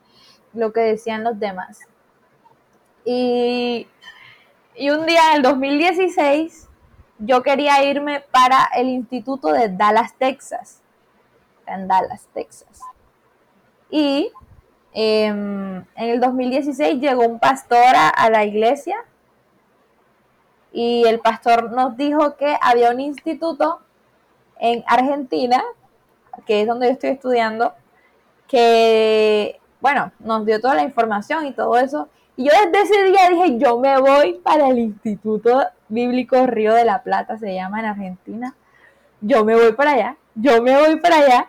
lo 0.54 0.72
que 0.72 0.80
decían 0.80 1.24
los 1.24 1.38
demás. 1.38 1.80
Y, 3.04 3.88
y 4.74 4.90
un 4.90 5.06
día 5.06 5.30
en 5.30 5.36
el 5.36 5.42
2016 5.42 6.68
yo 7.18 7.42
quería 7.42 7.82
irme 7.82 8.20
para 8.30 8.68
el 8.76 8.88
instituto 8.88 9.52
de 9.52 9.68
Dallas, 9.68 10.14
Texas. 10.16 10.82
En 11.66 11.88
Dallas, 11.88 12.28
Texas. 12.32 12.80
Y 13.90 14.30
em, 14.92 15.78
en 15.96 16.08
el 16.10 16.20
2016 16.20 17.00
llegó 17.00 17.22
un 17.26 17.38
pastor 17.38 17.94
a, 17.96 18.30
la 18.30 18.44
iglesia 18.44 18.96
y 20.72 21.04
el 21.06 21.20
pastor 21.20 21.72
nos 21.72 21.96
dijo 21.96 22.36
que 22.36 22.56
había 22.60 22.90
un 22.90 23.00
instituto 23.00 23.80
en 24.58 24.84
Argentina, 24.86 25.62
que 26.46 26.62
es 26.62 26.66
donde 26.66 26.86
yo 26.86 26.92
estoy 26.92 27.10
estudiando, 27.10 27.74
que, 28.46 29.60
bueno, 29.80 30.12
nos 30.20 30.44
dio 30.46 30.60
toda 30.60 30.74
la 30.74 30.82
información 30.82 31.46
y 31.46 31.52
todo 31.52 31.76
eso. 31.78 32.08
Y 32.36 32.44
yo 32.44 32.52
desde 32.52 32.82
ese 32.82 33.02
día 33.04 33.28
dije, 33.30 33.58
yo 33.58 33.78
me 33.78 33.98
voy 33.98 34.34
para 34.34 34.68
el 34.68 34.78
Instituto 34.78 35.64
Bíblico 35.88 36.46
Río 36.46 36.74
de 36.74 36.84
la 36.84 37.02
Plata, 37.02 37.38
se 37.38 37.54
llama 37.54 37.80
en 37.80 37.86
Argentina. 37.86 38.54
Yo 39.20 39.44
me 39.44 39.56
voy 39.56 39.72
para 39.72 39.92
allá, 39.92 40.16
yo 40.34 40.62
me 40.62 40.78
voy 40.78 40.96
para 41.00 41.16
allá, 41.16 41.48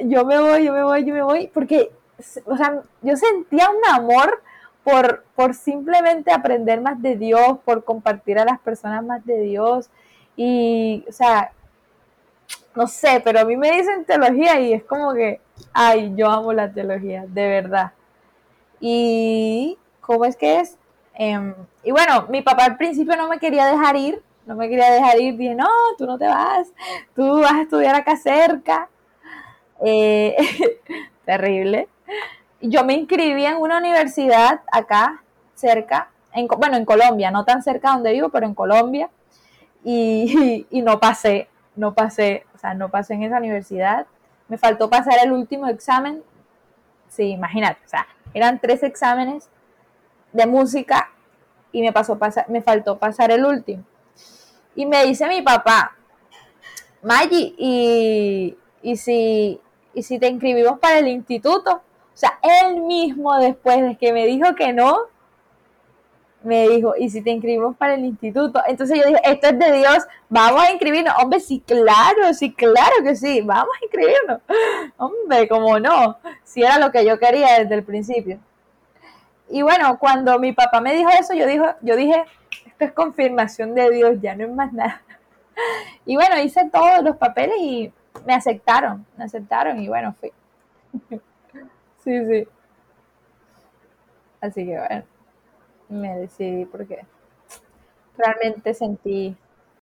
yo 0.00 0.24
me 0.24 0.38
voy, 0.38 0.64
yo 0.64 0.72
me 0.72 0.82
voy, 0.82 1.04
yo 1.04 1.14
me 1.14 1.22
voy, 1.22 1.48
porque, 1.48 1.92
o 2.46 2.56
sea, 2.56 2.80
yo 3.02 3.16
sentía 3.16 3.68
un 3.68 3.94
amor 3.94 4.42
por, 4.84 5.24
por 5.34 5.54
simplemente 5.54 6.32
aprender 6.32 6.80
más 6.80 7.00
de 7.00 7.16
Dios, 7.16 7.58
por 7.64 7.84
compartir 7.84 8.38
a 8.38 8.44
las 8.44 8.58
personas 8.60 9.04
más 9.04 9.24
de 9.24 9.40
Dios. 9.40 9.90
Y, 10.36 11.04
o 11.08 11.12
sea, 11.12 11.52
no 12.74 12.86
sé, 12.86 13.20
pero 13.24 13.40
a 13.40 13.44
mí 13.44 13.56
me 13.56 13.70
dicen 13.70 14.04
teología 14.04 14.60
y 14.60 14.72
es 14.72 14.84
como 14.84 15.12
que, 15.14 15.40
ay, 15.72 16.12
yo 16.16 16.30
amo 16.30 16.52
la 16.52 16.72
teología, 16.72 17.24
de 17.28 17.48
verdad. 17.48 17.92
Y 18.80 19.78
¿cómo 20.00 20.24
es 20.24 20.36
que 20.36 20.60
es? 20.60 20.76
Em, 21.14 21.54
y 21.84 21.90
bueno, 21.90 22.26
mi 22.28 22.42
papá 22.42 22.64
al 22.64 22.76
principio 22.76 23.16
no 23.16 23.28
me 23.28 23.38
quería 23.38 23.66
dejar 23.66 23.96
ir, 23.96 24.22
no 24.46 24.56
me 24.56 24.68
quería 24.68 24.90
dejar 24.90 25.20
ir, 25.20 25.36
dije, 25.36 25.54
no, 25.54 25.68
tú 25.96 26.06
no 26.06 26.18
te 26.18 26.26
vas, 26.26 26.68
tú 27.14 27.40
vas 27.40 27.52
a 27.52 27.62
estudiar 27.62 27.94
acá 27.94 28.16
cerca. 28.16 28.88
Eh, 29.84 30.36
terrible. 31.24 31.88
Yo 32.62 32.84
me 32.84 32.94
inscribí 32.94 33.44
en 33.44 33.56
una 33.56 33.78
universidad 33.78 34.60
acá 34.70 35.22
cerca, 35.54 36.10
en, 36.32 36.46
bueno, 36.46 36.76
en 36.76 36.84
Colombia, 36.84 37.30
no 37.30 37.44
tan 37.44 37.62
cerca 37.62 37.92
donde 37.92 38.12
vivo, 38.12 38.28
pero 38.30 38.46
en 38.46 38.54
Colombia, 38.54 39.10
y, 39.84 40.66
y 40.70 40.82
no 40.82 41.00
pasé, 41.00 41.48
no 41.76 41.94
pasé, 41.94 42.46
o 42.54 42.58
sea, 42.58 42.74
no 42.74 42.88
pasé 42.88 43.14
en 43.14 43.24
esa 43.24 43.38
universidad. 43.38 44.06
Me 44.48 44.58
faltó 44.58 44.88
pasar 44.88 45.14
el 45.22 45.32
último 45.32 45.66
examen. 45.66 46.22
Sí, 47.08 47.30
imagínate, 47.30 47.80
o 47.84 47.88
sea, 47.88 48.06
eran 48.32 48.58
tres 48.60 48.82
exámenes 48.82 49.48
de 50.32 50.46
música 50.46 51.10
y 51.72 51.82
me, 51.82 51.92
pasó 51.92 52.18
pasar, 52.18 52.48
me 52.48 52.62
faltó 52.62 52.98
pasar 52.98 53.30
el 53.30 53.44
último. 53.44 53.84
Y 54.74 54.86
me 54.86 55.04
dice 55.04 55.26
mi 55.28 55.42
papá, 55.42 55.96
Maggi, 57.02 57.54
¿y, 57.58 58.56
y, 58.82 58.96
si, 58.96 59.60
¿y 59.94 60.02
si 60.02 60.18
te 60.18 60.28
inscribimos 60.28 60.78
para 60.78 60.98
el 60.98 61.08
instituto? 61.08 61.82
O 62.14 62.16
sea, 62.16 62.38
él 62.42 62.80
mismo 62.82 63.36
después 63.38 63.80
de 63.82 63.96
que 63.96 64.12
me 64.12 64.26
dijo 64.26 64.54
que 64.54 64.72
no, 64.72 65.06
me 66.44 66.68
dijo, 66.68 66.94
¿y 66.98 67.08
si 67.10 67.22
te 67.22 67.30
inscribimos 67.30 67.76
para 67.76 67.94
el 67.94 68.04
instituto? 68.04 68.60
Entonces 68.66 68.98
yo 68.98 69.06
dije, 69.06 69.20
esto 69.24 69.48
es 69.48 69.58
de 69.58 69.72
Dios, 69.72 70.06
vamos 70.28 70.62
a 70.62 70.70
inscribirnos. 70.70 71.14
Hombre, 71.22 71.40
sí, 71.40 71.62
claro, 71.64 72.34
sí, 72.34 72.52
claro 72.52 73.02
que 73.02 73.14
sí, 73.14 73.40
vamos 73.40 73.70
a 73.80 73.84
inscribirnos. 73.84 74.40
Hombre, 74.96 75.48
como 75.48 75.78
no, 75.78 76.18
si 76.44 76.62
era 76.62 76.78
lo 76.78 76.90
que 76.90 77.04
yo 77.04 77.18
quería 77.18 77.60
desde 77.60 77.74
el 77.74 77.84
principio. 77.84 78.38
Y 79.48 79.62
bueno, 79.62 79.98
cuando 79.98 80.38
mi 80.38 80.52
papá 80.52 80.80
me 80.80 80.94
dijo 80.94 81.10
eso, 81.10 81.34
yo, 81.34 81.46
dijo, 81.46 81.66
yo 81.82 81.96
dije, 81.96 82.24
esto 82.66 82.84
es 82.84 82.92
confirmación 82.92 83.74
de 83.74 83.90
Dios, 83.90 84.20
ya 84.20 84.34
no 84.34 84.44
es 84.44 84.50
más 84.50 84.72
nada. 84.72 85.02
Y 86.06 86.16
bueno, 86.16 86.40
hice 86.40 86.68
todos 86.70 87.04
los 87.04 87.16
papeles 87.18 87.56
y 87.60 87.92
me 88.26 88.34
aceptaron, 88.34 89.06
me 89.16 89.24
aceptaron 89.24 89.78
y 89.78 89.86
bueno, 89.86 90.14
fui. 90.18 90.32
Sí, 92.04 92.24
sí. 92.26 92.48
Así 94.40 94.66
que 94.66 94.76
bueno, 94.76 95.04
me 95.88 96.18
decidí 96.18 96.64
porque 96.64 97.00
realmente 98.16 98.74
sentí... 98.74 99.36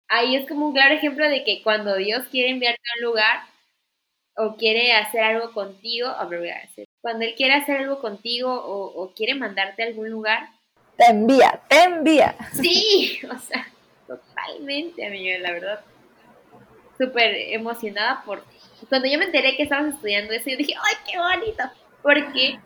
Ahí 0.09 0.37
es 0.37 0.49
como 0.49 0.67
un 0.67 0.73
claro 0.73 0.95
ejemplo 0.95 1.29
de 1.29 1.45
que 1.45 1.63
cuando 1.63 1.97
Dios 1.97 2.27
quiere 2.31 2.51
enviarte 2.51 2.83
a 2.83 2.99
un 2.99 3.11
lugar 3.11 3.41
o 4.37 4.57
quiere 4.57 4.93
hacer 4.93 5.23
algo 5.23 5.53
contigo, 5.53 6.09
a 6.09 6.25
ver, 6.27 6.53
a 6.53 6.61
decir, 6.61 6.87
cuando 7.01 7.25
Él 7.25 7.35
quiere 7.37 7.55
hacer 7.55 7.79
algo 7.79 8.01
contigo 8.01 8.53
o, 8.53 9.13
quiere 9.15 9.35
mandarte 9.35 9.83
a 9.83 9.87
algún 9.87 10.11
lugar. 10.11 10.49
Te 10.97 11.07
envía, 11.07 11.61
te 11.69 11.83
envía. 11.85 12.37
Sí, 12.53 13.21
o 13.31 13.39
sea, 13.39 13.67
totalmente, 14.07 15.07
amiga, 15.07 15.39
la 15.39 15.53
verdad. 15.53 15.81
Súper 16.99 17.35
emocionada 17.55 18.23
por... 18.25 18.45
Cuando 18.89 19.09
yo 19.09 19.19
me 19.19 19.27
enteré 19.27 19.57
que 19.57 19.63
estabas 19.63 19.95
estudiando 19.95 20.33
eso, 20.33 20.51
yo 20.51 20.57
dije, 20.57 20.75
¡ay, 20.75 20.97
qué 21.07 21.19
bonito! 21.19 21.65
Porque 22.03 22.59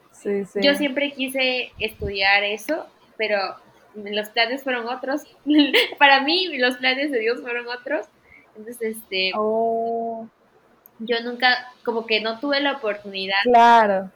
yo 0.62 0.74
siempre 0.74 1.12
quise 1.12 1.72
estudiar 1.78 2.44
eso, 2.44 2.86
pero 3.16 3.38
los 3.94 4.28
planes 4.30 4.62
fueron 4.62 4.88
otros. 4.88 5.22
Para 5.98 6.22
mí, 6.22 6.56
los 6.58 6.76
planes 6.76 7.10
de 7.10 7.20
Dios 7.20 7.40
fueron 7.40 7.66
otros. 7.68 8.06
Entonces, 8.56 8.98
este... 8.98 9.32
Oh. 9.36 10.28
Yo 11.00 11.20
nunca, 11.24 11.72
como 11.84 12.06
que 12.06 12.20
no 12.20 12.38
tuve 12.38 12.60
la 12.60 12.74
oportunidad. 12.74 13.42
Claro 13.42 14.10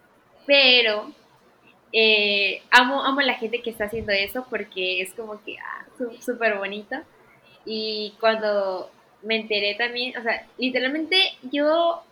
pero 0.49 1.13
eh, 1.93 2.63
amo, 2.71 3.05
amo 3.05 3.21
a 3.21 3.25
la 3.25 3.35
gente 3.35 3.61
que 3.61 3.69
está 3.69 3.85
haciendo 3.85 4.13
eso 4.13 4.47
porque 4.49 5.03
es 5.03 5.13
como 5.13 5.45
que 5.45 5.59
ah, 5.59 5.85
súper 6.21 6.57
bonito. 6.57 6.97
Y 7.67 8.15
cuando 8.19 8.91
me 9.23 9.37
enteré 9.37 9.75
también, 9.75 10.17
o 10.17 10.23
sea, 10.23 10.47
literalmente 10.57 11.19
yo, 11.43 12.03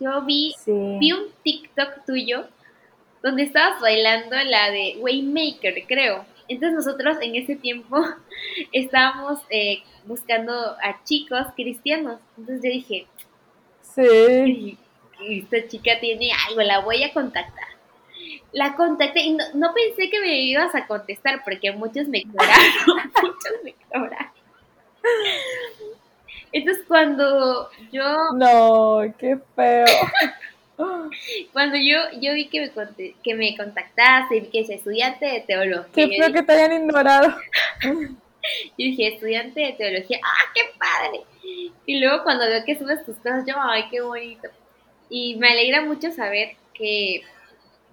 yo 0.00 0.22
vi, 0.22 0.54
vi 0.66 1.12
un 1.12 1.30
TikTok 1.42 2.04
tuyo 2.06 2.46
donde 3.22 3.44
estabas 3.44 3.80
bailando 3.80 4.36
la 4.44 4.70
de 4.70 4.96
Waymaker, 4.98 5.84
creo. 5.86 6.24
Entonces 6.48 6.76
nosotros 6.76 7.16
en 7.20 7.36
ese 7.36 7.56
tiempo 7.56 8.04
estábamos 8.72 9.40
eh, 9.50 9.82
buscando 10.04 10.52
a 10.52 11.02
chicos 11.04 11.46
cristianos. 11.56 12.20
Entonces 12.36 12.62
yo 12.62 12.70
dije, 12.70 13.06
sí 13.82 14.78
esta 15.24 15.66
chica 15.68 15.98
tiene 16.00 16.30
algo, 16.48 16.62
la 16.62 16.80
voy 16.80 17.02
a 17.02 17.12
contactar. 17.12 17.66
La 18.52 18.74
contacté 18.74 19.20
y 19.20 19.32
no, 19.32 19.74
pensé 19.74 20.10
que 20.10 20.20
me 20.20 20.40
ibas 20.40 20.74
a 20.74 20.86
contestar 20.86 21.42
porque 21.44 21.72
muchos 21.72 22.08
me 22.08 22.22
cobraron, 22.24 23.12
muchos 23.22 23.52
me. 23.62 23.74
Entonces 26.52 26.84
cuando 26.86 27.70
yo... 27.92 28.04
No, 28.36 29.02
qué 29.18 29.38
feo. 29.54 29.86
Cuando 31.52 31.76
yo, 31.76 31.98
yo 32.20 32.34
vi 32.34 32.48
que 32.48 32.60
me, 32.60 33.14
que 33.24 33.34
me 33.34 33.56
contactaste, 33.56 34.40
vi 34.40 34.46
que 34.48 34.60
es 34.60 34.68
estudiante 34.68 35.24
de 35.24 35.40
teología. 35.40 35.90
Qué 35.94 36.08
feo 36.08 36.32
que 36.32 36.42
te 36.42 36.52
hayan 36.52 36.82
ignorado. 36.82 37.34
Yo 38.78 38.84
dije, 38.84 39.08
estudiante 39.08 39.60
de 39.60 39.72
teología, 39.72 40.20
¡ah, 40.22 40.52
qué 40.54 40.60
padre! 40.78 41.24
Y 41.84 41.98
luego 41.98 42.22
cuando 42.22 42.46
veo 42.46 42.64
que 42.64 42.78
subes 42.78 43.04
tus 43.04 43.16
cosas, 43.16 43.44
yo, 43.46 43.54
¡ay, 43.58 43.86
qué 43.90 44.00
bonito! 44.00 44.48
Y 45.08 45.36
me 45.36 45.48
alegra 45.48 45.82
mucho 45.82 46.12
saber 46.12 46.56
que, 46.72 47.22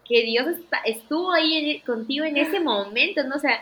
que 0.07 0.23
Dios 0.23 0.45
estuvo 0.85 1.31
ahí 1.31 1.81
contigo 1.85 2.25
en 2.25 2.37
ese 2.37 2.59
momento, 2.59 3.23
¿no? 3.23 3.35
O 3.35 3.39
sea, 3.39 3.61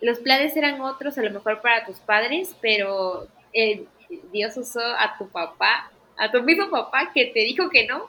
los 0.00 0.18
planes 0.20 0.56
eran 0.56 0.80
otros, 0.80 1.18
a 1.18 1.22
lo 1.22 1.30
mejor 1.30 1.60
para 1.60 1.84
tus 1.84 1.98
padres, 1.98 2.54
pero 2.60 3.26
eh, 3.52 3.84
Dios 4.32 4.56
usó 4.56 4.80
a 4.80 5.16
tu 5.18 5.28
papá, 5.28 5.90
a 6.16 6.30
tu 6.30 6.42
mismo 6.42 6.70
papá 6.70 7.12
que 7.12 7.26
te 7.26 7.40
dijo 7.40 7.70
que 7.70 7.86
no, 7.86 8.08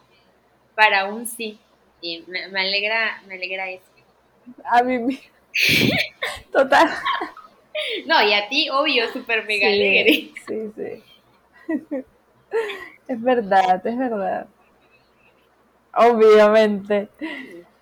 para 0.76 1.06
un 1.06 1.28
sí. 1.28 1.60
Y 2.02 2.24
me, 2.28 2.44
alegra, 2.60 3.22
me 3.28 3.36
alegra 3.36 3.70
eso. 3.70 3.86
A 4.66 4.82
mí, 4.82 5.20
total. 6.52 6.90
No, 8.08 8.22
y 8.24 8.34
a 8.34 8.50
ti, 8.50 8.70
obvio, 8.70 9.12
súper 9.12 9.46
mega 9.46 9.68
alegre. 9.68 10.32
Sí, 10.48 10.72
sí. 10.76 12.04
Es 13.08 13.22
verdad, 13.22 13.86
es 13.86 13.98
verdad. 13.98 14.48
Obviamente. 15.94 17.10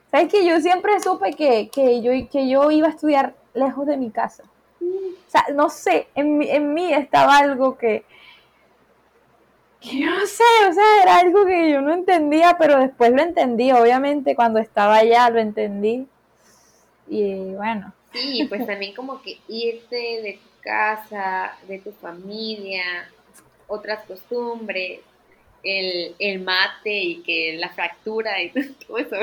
¿Sabes 0.10 0.32
que 0.32 0.43
yo 0.43 0.60
siempre 0.60 0.99
supe 1.01 1.34
que, 1.34 1.69
que, 1.69 2.01
yo, 2.01 2.12
que 2.32 2.49
yo 2.49 2.71
iba 2.71 2.88
a 2.88 2.91
estudiar 2.91 3.36
lejos 3.53 3.86
de 3.86 3.97
mi 3.97 4.10
casa? 4.10 4.43
O 4.81 5.31
sea, 5.31 5.45
no 5.53 5.69
sé, 5.69 6.07
en, 6.15 6.41
en 6.41 6.73
mí 6.73 6.93
estaba 6.93 7.37
algo 7.37 7.77
que, 7.77 8.03
que 9.79 9.99
no 10.05 10.25
sé, 10.25 10.43
o 10.69 10.73
sea, 10.73 11.03
era 11.03 11.17
algo 11.17 11.45
que 11.45 11.69
yo 11.71 11.81
no 11.81 11.93
entendía, 11.93 12.57
pero 12.57 12.79
después 12.79 13.11
lo 13.11 13.21
entendí, 13.21 13.71
obviamente 13.71 14.35
cuando 14.35 14.59
estaba 14.59 14.97
allá 14.97 15.29
lo 15.29 15.39
entendí. 15.39 16.07
Y 17.07 17.53
bueno. 17.55 17.93
Sí, 18.11 18.45
pues 18.49 18.65
también 18.65 18.93
como 18.95 19.21
que 19.21 19.39
irte 19.47 19.95
de 19.95 20.39
tu 20.41 20.61
casa, 20.61 21.57
de 21.67 21.79
tu 21.79 21.91
familia, 21.91 23.09
otras 23.67 24.03
costumbres, 24.05 24.99
el, 25.63 26.15
el 26.19 26.39
mate 26.41 26.93
y 26.93 27.21
que 27.21 27.57
la 27.57 27.69
fractura 27.69 28.41
y 28.41 28.49
todo 28.87 28.97
eso. 28.97 29.15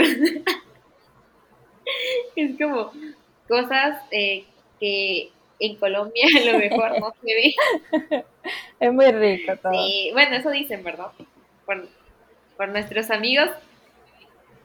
es 2.37 2.59
como 2.59 2.93
cosas 3.49 4.03
eh, 4.11 4.45
que 4.81 5.31
en 5.59 5.77
Colombia 5.77 6.27
a 6.37 6.45
lo 6.53 6.59
mejor 6.59 7.01
no 7.01 7.15
se 7.23 7.27
ve. 7.27 8.25
Es 8.79 8.93
muy 8.93 9.11
rico 9.11 9.57
todo. 9.57 9.73
Sí, 9.73 10.11
bueno, 10.13 10.37
eso 10.37 10.51
dicen, 10.51 10.85
¿verdad? 10.85 11.11
Por, 11.65 11.89
por 12.57 12.69
nuestros 12.69 13.11
amigos. 13.11 13.49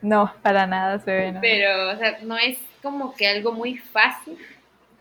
No, 0.02 0.32
para 0.42 0.66
nada 0.66 0.98
se 1.00 1.10
ve. 1.10 1.38
Pero, 1.40 1.90
o 1.90 1.96
sea, 1.96 2.18
no 2.22 2.36
es 2.36 2.58
como 2.82 3.14
que 3.14 3.26
algo 3.26 3.52
muy 3.52 3.78
fácil. 3.78 4.38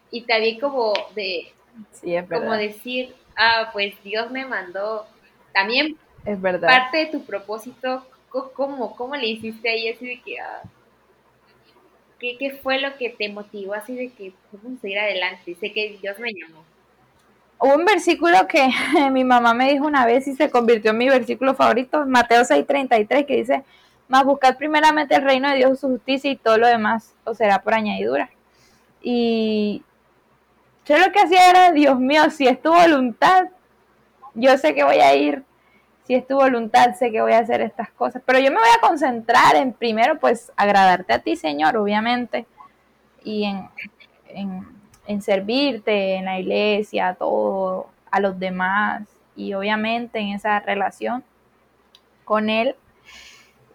Y 0.10 0.21
también 0.21 0.60
como 0.60 0.93
de... 1.15 1.51
Sí, 1.91 2.15
es 2.15 2.27
Como 2.27 2.54
decir, 2.54 3.13
ah, 3.38 3.69
pues 3.71 3.93
Dios 4.04 4.32
me 4.32 4.45
mandó. 4.45 5.06
También 5.54 5.97
es 6.25 6.41
verdad. 6.41 6.67
parte 6.67 6.97
de 6.97 7.06
tu 7.08 7.23
propósito, 7.23 8.06
¿cómo, 8.30 8.95
cómo 8.95 9.15
le 9.15 9.27
hiciste 9.27 9.69
ahí 9.69 9.89
así 9.89 10.08
de 10.08 10.21
que... 10.21 10.39
Ah, 10.39 10.63
¿Qué, 12.22 12.60
fue 12.62 12.80
lo 12.80 12.96
que 12.98 13.10
te 13.10 13.30
motivó 13.30 13.74
así 13.74 13.96
de 13.96 14.10
que 14.10 14.32
seguir 14.80 15.00
adelante? 15.00 15.58
Sé 15.60 15.74
que 15.74 15.98
Dios 16.00 16.20
me 16.20 16.30
llamó. 16.32 16.64
Hubo 17.58 17.76
un 17.76 17.84
versículo 17.84 18.48
que 18.48 18.70
mi 19.12 19.24
mamá 19.24 19.56
me 19.56 19.72
dijo 19.72 19.88
una 19.88 20.06
vez 20.06 20.28
y 20.28 20.36
se 20.36 20.52
convirtió 20.52 20.92
en 20.92 21.00
mi 21.00 21.10
versículo 21.10 21.56
favorito, 21.56 22.06
Mateo 22.06 22.44
6:33, 22.44 23.26
que 23.26 23.38
dice, 23.38 23.64
más 24.08 24.24
buscad 24.24 24.56
primeramente 24.56 25.16
el 25.16 25.24
reino 25.24 25.50
de 25.50 25.56
Dios, 25.56 25.80
su 25.80 25.88
justicia 25.88 26.30
y 26.30 26.36
todo 26.36 26.60
lo 26.60 26.68
demás 26.68 27.16
os 27.24 27.38
será 27.38 27.64
por 27.64 27.74
añadidura. 27.74 28.30
Y 29.02 29.84
yo 30.86 31.00
lo 31.00 31.12
que 31.12 31.22
hacía 31.22 31.50
era, 31.50 31.72
Dios 31.72 32.00
mío, 32.00 32.30
si 32.30 32.48
es 32.48 32.62
tu 32.62 32.72
voluntad, 32.72 33.46
yo 34.36 34.56
sé 34.60 34.76
que 34.76 34.84
voy 34.84 34.98
a 34.98 35.16
ir 35.16 35.44
si 36.12 36.15
es 36.15 36.28
tu 36.28 36.36
voluntad, 36.36 36.93
sé 36.95 37.10
que 37.10 37.21
voy 37.21 37.32
a 37.32 37.39
hacer 37.39 37.62
estas 37.62 37.89
cosas, 37.91 38.21
pero 38.26 38.38
yo 38.38 38.52
me 38.52 38.58
voy 38.58 38.67
a 38.76 38.86
concentrar 38.86 39.56
en 39.56 39.71
primero, 39.71 40.19
pues, 40.19 40.52
agradarte 40.58 41.13
a 41.13 41.19
ti, 41.19 41.38
Señor, 41.38 41.78
obviamente, 41.78 42.45
y 43.24 43.45
en, 43.45 43.69
en, 45.08 45.21
servirte 45.21 46.15
en 46.15 46.26
la 46.26 46.38
iglesia, 46.38 47.08
a 47.08 47.15
todo, 47.15 47.88
a 48.12 48.19
los 48.19 48.38
demás, 48.38 49.04
y 49.38 49.54
obviamente 49.54 50.19
en 50.19 50.34
esa 50.34 50.60
relación 50.60 51.24
con 52.26 52.50
Él. 52.50 52.76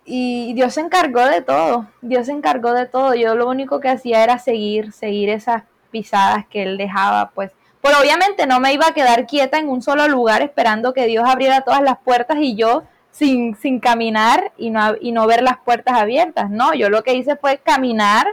Y 0.04 0.52
Dios 0.52 0.74
se 0.74 0.82
encargó 0.82 1.24
de 1.24 1.40
todo, 1.40 1.86
Dios 2.02 2.26
se 2.26 2.32
encargó 2.32 2.74
de 2.74 2.84
todo. 2.84 3.14
Yo 3.14 3.34
lo 3.34 3.48
único 3.48 3.80
que 3.80 3.88
hacía 3.88 4.22
era 4.22 4.38
seguir, 4.38 4.92
seguir 4.92 5.30
esas 5.30 5.62
pisadas 5.90 6.46
que 6.48 6.64
Él 6.64 6.76
dejaba, 6.76 7.30
pues, 7.30 7.52
pero 7.86 8.00
obviamente 8.00 8.48
no 8.48 8.58
me 8.58 8.72
iba 8.72 8.88
a 8.88 8.94
quedar 8.94 9.26
quieta 9.26 9.58
en 9.58 9.68
un 9.68 9.80
solo 9.80 10.08
lugar 10.08 10.42
esperando 10.42 10.92
que 10.92 11.06
Dios 11.06 11.24
abriera 11.24 11.60
todas 11.60 11.82
las 11.82 11.98
puertas 11.98 12.36
y 12.40 12.56
yo 12.56 12.82
sin, 13.12 13.54
sin 13.54 13.78
caminar 13.78 14.52
y 14.56 14.70
no, 14.70 14.96
y 15.00 15.12
no 15.12 15.24
ver 15.28 15.44
las 15.44 15.58
puertas 15.58 15.94
abiertas. 15.96 16.50
No, 16.50 16.74
yo 16.74 16.90
lo 16.90 17.04
que 17.04 17.14
hice 17.14 17.36
fue 17.36 17.58
caminar 17.58 18.26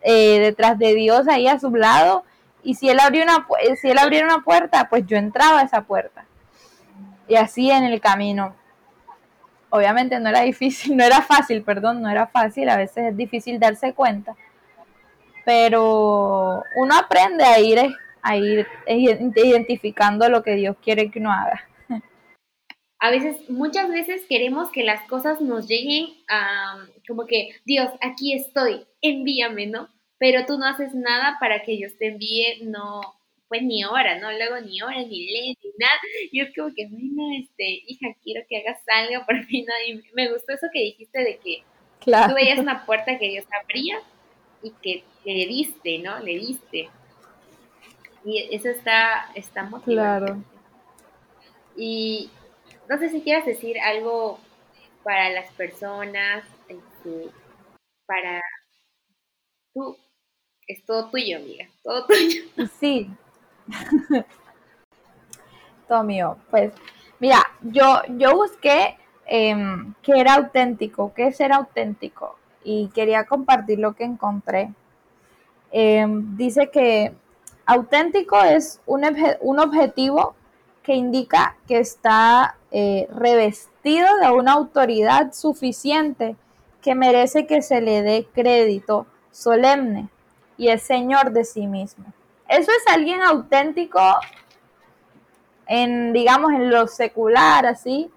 eh, 0.00 0.38
detrás 0.40 0.78
de 0.78 0.94
Dios 0.94 1.28
ahí 1.28 1.46
a 1.46 1.60
su 1.60 1.70
lado 1.76 2.24
y 2.62 2.76
si 2.76 2.88
él, 2.88 2.98
abrió 2.98 3.22
una, 3.22 3.46
si 3.78 3.90
él 3.90 3.98
abriera 3.98 4.24
una 4.24 4.42
puerta, 4.42 4.88
pues 4.88 5.06
yo 5.06 5.18
entraba 5.18 5.60
a 5.60 5.64
esa 5.64 5.82
puerta. 5.82 6.24
Y 7.28 7.36
así 7.36 7.70
en 7.70 7.84
el 7.84 8.00
camino. 8.00 8.54
Obviamente 9.68 10.18
no 10.20 10.30
era 10.30 10.40
difícil, 10.40 10.96
no 10.96 11.04
era 11.04 11.20
fácil, 11.20 11.62
perdón, 11.62 12.00
no 12.00 12.08
era 12.08 12.28
fácil, 12.28 12.70
a 12.70 12.78
veces 12.78 13.10
es 13.10 13.16
difícil 13.16 13.60
darse 13.60 13.92
cuenta, 13.92 14.34
pero 15.44 16.62
uno 16.76 16.96
aprende 16.96 17.44
a 17.44 17.58
ir 17.60 17.94
a 18.26 18.36
ir 18.36 18.66
identificando 18.88 20.28
lo 20.28 20.42
que 20.42 20.56
Dios 20.56 20.76
quiere 20.82 21.10
que 21.10 21.20
uno 21.20 21.32
haga. 21.32 21.68
A 22.98 23.10
veces, 23.10 23.48
muchas 23.50 23.90
veces 23.90 24.24
queremos 24.28 24.70
que 24.70 24.82
las 24.82 25.06
cosas 25.06 25.40
nos 25.40 25.68
lleguen 25.68 26.06
a, 26.28 26.86
como 27.06 27.26
que, 27.26 27.50
Dios, 27.64 27.90
aquí 28.00 28.32
estoy, 28.32 28.86
envíame, 29.02 29.66
¿no? 29.66 29.88
Pero 30.18 30.46
tú 30.46 30.58
no 30.58 30.66
haces 30.66 30.94
nada 30.94 31.36
para 31.38 31.62
que 31.62 31.72
Dios 31.72 31.92
te 31.98 32.08
envíe, 32.08 32.62
no, 32.62 33.02
pues 33.48 33.62
ni 33.62 33.84
hora, 33.84 34.18
¿no? 34.18 34.32
Luego 34.32 34.60
ni 34.60 34.80
hora, 34.80 34.98
ni 35.02 35.26
ley, 35.30 35.58
ni 35.62 35.70
nada. 35.78 36.00
Y 36.32 36.40
es 36.40 36.54
como 36.56 36.74
que, 36.74 36.88
bueno, 36.88 37.22
este, 37.38 37.82
hija, 37.86 38.08
quiero 38.24 38.44
que 38.48 38.58
hagas 38.58 38.82
algo 38.88 39.24
por 39.26 39.46
mí, 39.46 39.62
¿no? 39.62 39.74
Y 39.86 40.02
me 40.14 40.32
gustó 40.32 40.54
eso 40.54 40.66
que 40.72 40.80
dijiste 40.80 41.18
de 41.18 41.36
que 41.36 41.62
tú 42.00 42.34
veías 42.34 42.58
una 42.58 42.86
puerta 42.86 43.18
que 43.18 43.28
Dios 43.28 43.44
abría 43.62 44.00
y 44.62 44.70
que 44.82 45.04
le 45.24 45.46
diste, 45.46 45.98
¿no? 45.98 46.18
Le 46.20 46.32
diste. 46.38 46.88
Y 48.26 48.48
eso 48.52 48.68
está, 48.68 49.30
está 49.36 49.62
motivante. 49.62 50.32
Claro. 50.32 50.42
Y 51.76 52.28
no 52.88 52.98
sé 52.98 53.08
si 53.08 53.22
quieras 53.22 53.46
decir 53.46 53.78
algo 53.78 54.40
para 55.04 55.30
las 55.30 55.48
personas, 55.52 56.44
este, 56.68 57.30
para 58.04 58.42
tú, 59.72 59.96
es 60.66 60.84
todo 60.84 61.08
tuyo, 61.08 61.36
amiga, 61.38 61.68
todo 61.84 62.04
tuyo. 62.06 62.42
Sí. 62.80 63.08
todo 65.86 66.02
mío. 66.02 66.36
Pues, 66.50 66.72
mira, 67.20 67.38
yo, 67.62 68.02
yo 68.16 68.34
busqué 68.34 68.96
eh, 69.26 69.54
qué 70.02 70.12
era 70.20 70.34
auténtico, 70.34 71.14
qué 71.14 71.28
es 71.28 71.36
ser 71.36 71.52
auténtico, 71.52 72.36
y 72.64 72.88
quería 72.88 73.24
compartir 73.24 73.78
lo 73.78 73.94
que 73.94 74.02
encontré. 74.02 74.72
Em, 75.70 76.36
dice 76.36 76.70
que 76.72 77.12
Auténtico 77.66 78.40
es 78.40 78.80
un, 78.86 79.04
un 79.40 79.58
objetivo 79.58 80.34
que 80.84 80.94
indica 80.94 81.56
que 81.66 81.80
está 81.80 82.56
eh, 82.70 83.08
revestido 83.12 84.06
de 84.18 84.30
una 84.30 84.52
autoridad 84.52 85.32
suficiente 85.32 86.36
que 86.80 86.94
merece 86.94 87.48
que 87.48 87.62
se 87.62 87.80
le 87.80 88.02
dé 88.02 88.28
crédito 88.32 89.06
solemne 89.32 90.08
y 90.56 90.68
es 90.68 90.84
señor 90.84 91.32
de 91.32 91.44
sí 91.44 91.66
mismo. 91.66 92.04
Eso 92.48 92.70
es 92.70 92.94
alguien 92.94 93.20
auténtico 93.22 94.00
en, 95.66 96.12
digamos, 96.12 96.52
en 96.52 96.70
lo 96.70 96.86
secular, 96.86 97.66
así, 97.66 98.08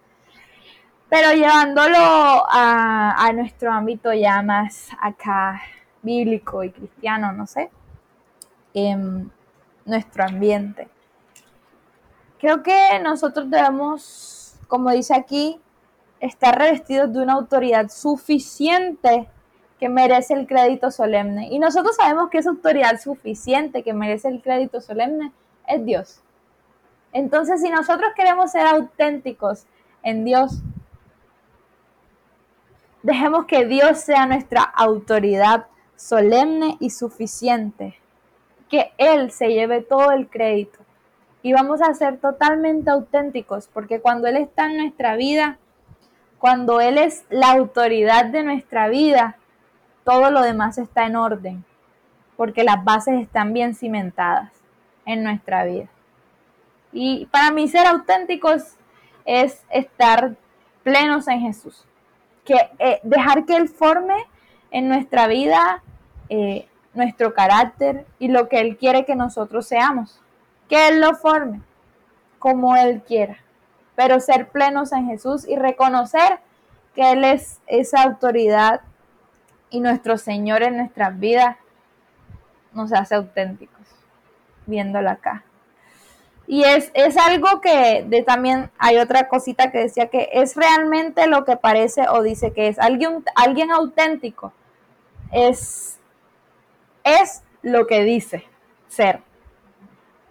pero 1.10 1.34
llevándolo 1.34 1.98
a, 1.98 3.16
a 3.18 3.34
nuestro 3.34 3.72
ámbito 3.72 4.14
ya 4.14 4.44
más 4.44 4.90
acá 5.02 5.60
bíblico 6.04 6.64
y 6.64 6.70
cristiano, 6.70 7.32
no 7.32 7.48
sé. 7.48 7.72
Eh, 8.76 8.96
nuestro 9.90 10.24
ambiente. 10.24 10.88
Creo 12.40 12.64
que 12.64 13.00
nosotros 13.04 13.50
debemos, 13.50 14.56
como 14.68 14.92
dice 14.92 15.14
aquí, 15.14 15.60
estar 16.20 16.58
revestidos 16.58 17.12
de 17.12 17.22
una 17.22 17.34
autoridad 17.34 17.90
suficiente 17.90 19.28
que 19.80 19.90
merece 19.90 20.34
el 20.34 20.48
crédito 20.48 20.92
solemne. 20.92 21.48
Y 21.52 21.60
nosotros 21.60 21.96
sabemos 21.96 22.30
que 22.30 22.38
esa 22.38 22.50
autoridad 22.50 23.00
suficiente 23.00 23.84
que 23.84 23.94
merece 23.94 24.28
el 24.28 24.42
crédito 24.42 24.82
solemne 24.82 25.32
es 25.68 25.86
Dios. 25.86 26.22
Entonces, 27.12 27.62
si 27.62 27.70
nosotros 27.70 28.12
queremos 28.16 28.52
ser 28.52 28.68
auténticos 28.68 29.66
en 30.04 30.26
Dios, 30.26 30.62
dejemos 33.04 33.46
que 33.46 33.66
Dios 33.66 34.00
sea 34.00 34.26
nuestra 34.26 34.62
autoridad 34.62 35.68
solemne 35.96 36.78
y 36.80 36.92
suficiente, 36.92 38.00
que 38.70 38.92
Él 38.98 39.32
se 39.32 39.50
lleve 39.50 39.82
todo 39.82 40.12
el 40.12 40.30
crédito. 40.30 40.80
Y 41.42 41.54
vamos 41.54 41.82
a 41.82 41.94
ser 41.94 42.18
totalmente 42.18 42.90
auténticos, 42.90 43.70
porque 43.74 44.02
cuando 44.02 44.28
Él 44.28 44.38
está 44.38 44.68
en 44.68 44.78
nuestra 44.78 45.16
vida, 45.16 45.58
cuando 46.38 46.82
Él 46.82 46.98
es 46.98 47.26
la 47.30 47.52
autoridad 47.52 48.26
de 48.26 48.44
nuestra 48.44 48.88
vida, 48.88 49.38
todo 50.04 50.32
lo 50.32 50.42
demás 50.42 50.78
está 50.78 51.06
en 51.06 51.16
orden, 51.16 51.66
porque 52.38 52.64
las 52.64 52.84
bases 52.84 53.22
están 53.22 53.54
bien 53.54 53.76
cimentadas 53.76 54.52
en 55.06 55.24
nuestra 55.24 55.66
vida. 55.66 55.88
Y 56.92 57.28
para 57.28 57.52
mí 57.52 57.68
ser 57.68 57.88
auténticos 57.88 58.76
es 59.26 59.64
estar 59.70 60.36
plenos 60.84 61.28
en 61.28 61.42
Jesús, 61.42 61.86
que 62.46 62.56
eh, 62.80 63.00
dejar 63.04 63.46
que 63.46 63.56
Él 63.56 63.70
forme 63.70 64.16
en 64.72 64.88
nuestra 64.88 65.28
vida 65.28 65.84
eh, 66.30 66.68
nuestro 67.00 67.34
carácter 67.34 68.06
y 68.20 68.28
lo 68.28 68.48
que 68.48 68.60
Él 68.62 68.78
quiere 68.78 69.06
que 69.06 69.16
nosotros 69.16 69.68
seamos, 69.68 70.22
que 70.70 70.90
Él 70.90 71.02
lo 71.02 71.16
forme 71.16 71.62
como 72.38 72.76
Él 72.76 73.02
quiera 73.02 73.40
pero 74.00 74.22
ser 74.22 74.48
plenos 74.48 74.94
en 74.94 75.08
Jesús 75.08 75.46
y 75.46 75.58
reconocer 75.58 76.40
que 76.96 77.12
Él 77.12 77.26
es 77.26 77.60
esa 77.68 78.04
autoridad 78.04 78.80
y 79.70 79.82
nuestro 79.82 80.18
Señor 80.18 80.64
en 80.64 80.78
nuestras 80.78 81.20
vidas 81.20 81.58
nos 82.72 82.94
hace 82.94 83.16
auténticos, 83.16 83.86
viéndolo 84.68 85.10
acá. 85.10 85.44
Y 86.48 86.64
es, 86.64 86.92
es 86.94 87.18
algo 87.18 87.60
que 87.60 88.06
de, 88.08 88.24
también 88.24 88.72
hay 88.78 89.00
otra 89.00 89.28
cosita 89.28 89.70
que 89.70 89.80
decía 89.80 90.08
que 90.08 90.30
es 90.32 90.56
realmente 90.56 91.28
lo 91.28 91.44
que 91.44 91.58
parece 91.58 92.08
o 92.08 92.24
dice 92.24 92.54
que 92.54 92.70
es 92.70 92.80
alguien, 92.80 93.26
alguien 93.36 93.70
auténtico. 93.70 94.54
Es, 95.34 95.99
es 97.22 97.44
lo 97.62 97.88
que 97.88 98.04
dice 98.04 98.46
ser. 98.88 99.22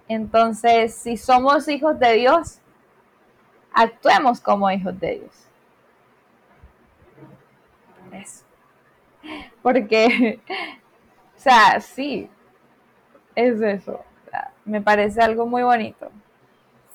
Entonces, 0.09 0.95
si 0.95 1.17
somos 1.17 1.69
hijos 1.69 1.99
de 1.99 2.15
Dios, 2.15 2.59
actuemos 3.73 4.41
como 4.41 4.71
hijos 4.71 4.99
de 4.99 5.21
Dios. 5.21 5.35
Eso. 8.13 8.45
Porque, 9.63 10.41
o 11.37 11.39
sea, 11.39 11.81
sí, 11.81 12.29
es 13.35 13.61
eso. 13.61 14.03
me 14.65 14.81
parece 14.81 15.21
algo 15.21 15.47
muy 15.47 15.63
bonito. 15.63 16.11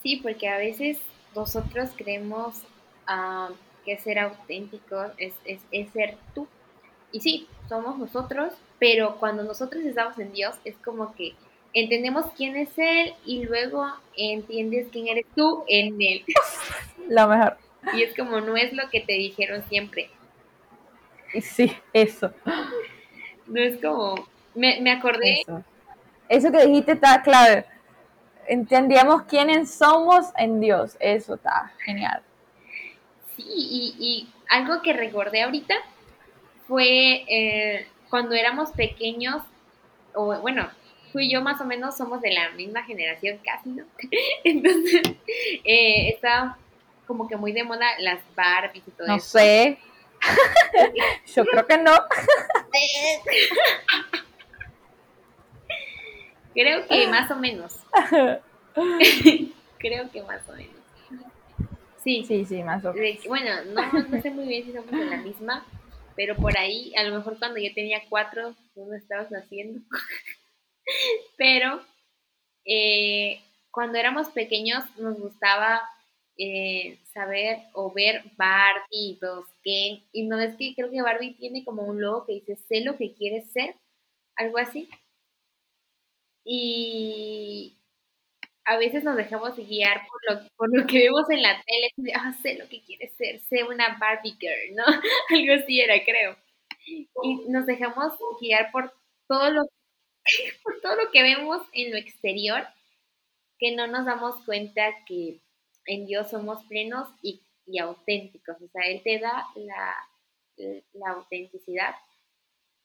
Sí, 0.02 0.18
porque 0.18 0.50
a 0.50 0.58
veces 0.58 1.00
nosotros 1.36 1.92
creemos 1.96 2.64
ah, 3.08 3.50
que 3.86 3.98
ser 3.98 4.20
auténtico 4.20 5.06
es, 5.18 5.34
es 5.46 5.90
ser 5.92 6.18
tú. 6.34 6.48
Y 7.12 7.22
sí, 7.22 7.48
somos 7.70 7.98
nosotros, 7.98 8.54
pero 8.84 9.16
cuando 9.16 9.44
nosotros 9.44 9.82
estamos 9.86 10.20
en 10.20 10.34
Dios 10.34 10.56
es 10.66 10.76
como 10.84 11.16
que 11.16 11.36
entendemos 11.74 12.26
quién 12.36 12.58
es 12.58 12.70
Él 12.76 13.14
y 13.26 13.46
luego 13.46 13.88
entiendes 14.18 14.90
quién 14.92 15.08
eres 15.08 15.26
tú 15.38 15.64
en 15.70 15.96
Él. 16.02 16.26
Lo 17.08 17.30
mejor. 17.30 17.58
Y 17.94 18.04
es 18.04 18.14
como 18.14 18.42
no 18.42 18.58
es 18.58 18.74
lo 18.74 18.90
que 18.90 19.00
te 19.00 19.14
dijeron 19.14 19.64
siempre. 19.70 20.10
Sí, 21.42 21.72
eso. 21.94 22.34
No 23.48 23.62
es 23.62 23.82
como, 23.82 24.16
me, 24.54 24.82
me 24.82 24.92
acordé. 24.92 25.44
Eso. 25.44 25.64
eso 26.28 26.52
que 26.52 26.66
dijiste 26.66 26.92
está 26.92 27.22
clave. 27.22 27.66
Entendíamos 28.48 29.24
quiénes 29.24 29.72
somos 29.72 30.26
en 30.38 30.60
Dios. 30.60 30.98
Eso 31.00 31.36
está 31.36 31.72
genial. 31.86 32.22
Sí, 33.38 33.46
y, 33.48 33.96
y 33.98 34.34
algo 34.50 34.82
que 34.82 34.92
recordé 34.92 35.42
ahorita 35.42 35.76
fue 36.68 37.24
eh, 37.30 37.88
cuando 38.14 38.36
éramos 38.36 38.70
pequeños, 38.70 39.42
o 40.14 40.40
bueno, 40.40 40.70
tú 41.12 41.18
y 41.18 41.32
yo 41.32 41.42
más 41.42 41.60
o 41.62 41.66
menos 41.66 41.98
somos 41.98 42.22
de 42.22 42.32
la 42.32 42.52
misma 42.52 42.84
generación 42.84 43.40
casi, 43.44 43.70
¿no? 43.70 43.86
Entonces, 44.44 45.02
eh, 45.64 46.10
está 46.10 46.60
como 47.08 47.28
que 47.28 47.38
muy 47.38 47.54
de 47.54 47.64
moda 47.64 47.88
las 47.98 48.20
Barbies 48.36 48.88
y 48.88 48.92
todo 48.92 49.08
no 49.08 49.16
eso. 49.16 49.36
No 49.36 49.40
sé. 49.40 49.80
yo 51.36 51.44
creo 51.44 51.66
que 51.66 51.78
no. 51.80 51.92
creo 56.54 56.88
que 56.88 57.08
más 57.08 57.32
o 57.32 57.36
menos. 57.36 57.80
creo 59.80 60.12
que 60.12 60.22
más 60.22 60.48
o 60.48 60.54
menos. 60.54 60.76
Sí, 62.04 62.24
sí, 62.28 62.46
sí, 62.46 62.62
más 62.62 62.86
o 62.86 62.94
menos. 62.94 63.26
Bueno, 63.26 63.50
no, 63.74 63.92
no 63.92 64.22
sé 64.22 64.30
muy 64.30 64.46
bien 64.46 64.66
si 64.66 64.72
somos 64.72 64.92
de 64.92 65.04
la 65.04 65.18
misma, 65.18 65.66
pero 66.16 66.36
por 66.36 66.58
ahí, 66.58 66.94
a 66.96 67.04
lo 67.04 67.16
mejor 67.16 67.40
cuando 67.40 67.60
yo 67.60 67.74
tenía 67.74 68.02
cuatro, 68.10 68.56
no 68.76 68.94
estabas 68.94 69.32
naciendo. 69.32 69.82
Pero 71.38 71.82
eh, 72.66 73.40
cuando 73.72 73.98
éramos 73.98 74.30
pequeños 74.30 74.84
nos 74.98 75.18
gustaba 75.18 75.82
eh, 76.38 77.00
saber 77.14 77.60
o 77.74 77.92
ver 77.92 78.24
Barbie, 78.38 79.18
los 79.22 79.46
Ken, 79.64 80.04
y 80.12 80.24
no 80.24 80.40
es 80.40 80.56
que 80.56 80.74
creo 80.76 80.90
que 80.90 81.02
Barbie 81.02 81.36
tiene 81.36 81.64
como 81.64 81.84
un 81.84 82.02
logo 82.02 82.26
que 82.26 82.34
dice 82.34 82.56
sé 82.56 82.82
lo 82.82 82.98
que 82.98 83.14
quieres 83.14 83.52
ser, 83.52 83.76
algo 84.36 84.58
así. 84.58 84.90
Y 86.46 87.78
a 88.66 88.78
veces 88.78 89.04
nos 89.04 89.16
dejamos 89.18 89.56
guiar 89.58 90.02
por 90.08 90.36
lo, 90.42 90.48
por 90.56 90.78
lo 90.78 90.88
que 90.88 91.00
vemos 91.00 91.30
en 91.30 91.42
la 91.42 91.62
tele, 91.66 92.14
ah, 92.16 92.34
sé 92.42 92.56
lo 92.56 92.68
que 92.70 92.82
quieres 92.84 93.14
ser, 93.16 93.40
sé 93.42 93.64
una 93.64 93.98
Barbie 94.00 94.38
girl, 94.40 94.76
¿no? 94.76 94.86
algo 95.30 95.54
así 95.62 95.82
era, 95.82 95.96
creo. 96.04 96.38
Y 96.86 97.50
nos 97.50 97.66
dejamos 97.66 98.14
guiar 98.40 98.72
por 98.72 98.94
todo 99.28 99.52
lo 99.52 99.64
por 100.64 100.82
todo 100.82 100.96
lo 100.96 101.12
que 101.12 101.22
vemos 101.22 101.62
en 101.74 101.92
lo 101.92 101.98
exterior, 101.98 102.66
que 103.60 103.76
no 103.76 103.88
nos 103.88 104.06
damos 104.06 104.44
cuenta 104.46 104.84
que 105.06 105.42
en 105.86 106.06
Dios 106.06 106.30
somos 106.30 106.64
plenos 106.66 107.10
y, 107.22 107.42
auténticos. 107.80 108.58
O 108.62 108.68
sea, 108.70 108.84
Él 108.88 109.02
te 109.04 109.20
da 109.20 109.48
la, 109.56 109.96
la 110.94 111.10
autenticidad. 111.12 111.96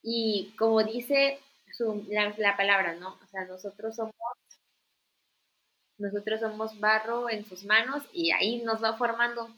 Y 0.03 0.55
como 0.57 0.83
dice 0.85 1.39
la, 2.39 2.57
palabra, 2.57 2.95
¿no? 2.95 3.19
O 3.23 3.27
sea, 3.27 3.45
nosotros 3.45 3.95
somos 3.97 4.15
nosotros 5.99 6.41
somos 6.41 6.79
barro 6.79 7.29
en 7.29 7.45
sus 7.45 7.65
manos 7.65 8.05
y 8.13 8.31
ahí 8.31 8.63
nos 8.63 8.83
va 8.83 8.97
formando 8.97 9.49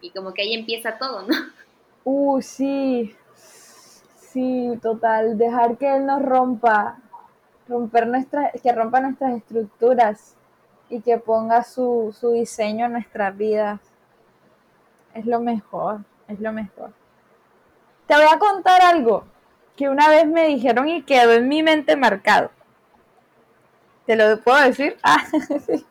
y 0.00 0.10
como 0.10 0.32
que 0.32 0.42
ahí 0.42 0.54
empieza 0.54 0.98
todo, 0.98 1.22
¿no? 1.22 1.34
Uh, 2.04 2.40
sí, 2.42 3.16
sí, 3.34 4.78
total, 4.82 5.38
dejar 5.38 5.78
que 5.78 5.96
Él 5.96 6.06
nos 6.06 6.22
rompa 6.22 6.98
romper 7.68 8.06
nuestras, 8.06 8.52
que 8.60 8.72
rompa 8.72 9.00
nuestras 9.00 9.32
estructuras 9.36 10.36
y 10.90 11.00
que 11.00 11.18
ponga 11.18 11.64
su, 11.64 12.14
su 12.18 12.32
diseño 12.32 12.86
en 12.86 12.92
nuestras 12.92 13.36
vidas. 13.36 13.80
Es 15.14 15.24
lo 15.24 15.40
mejor, 15.40 16.00
es 16.28 16.40
lo 16.40 16.52
mejor. 16.52 16.92
Te 18.06 18.14
voy 18.14 18.26
a 18.30 18.38
contar 18.38 18.82
algo 18.82 19.24
que 19.76 19.88
una 19.88 20.08
vez 20.08 20.26
me 20.26 20.46
dijeron 20.48 20.88
y 20.88 21.02
quedó 21.02 21.32
en 21.32 21.48
mi 21.48 21.62
mente 21.62 21.96
marcado. 21.96 22.50
¿Te 24.06 24.16
lo 24.16 24.40
puedo 24.40 24.62
decir? 24.62 24.96
Ah, 25.02 25.24
sí. 25.66 25.84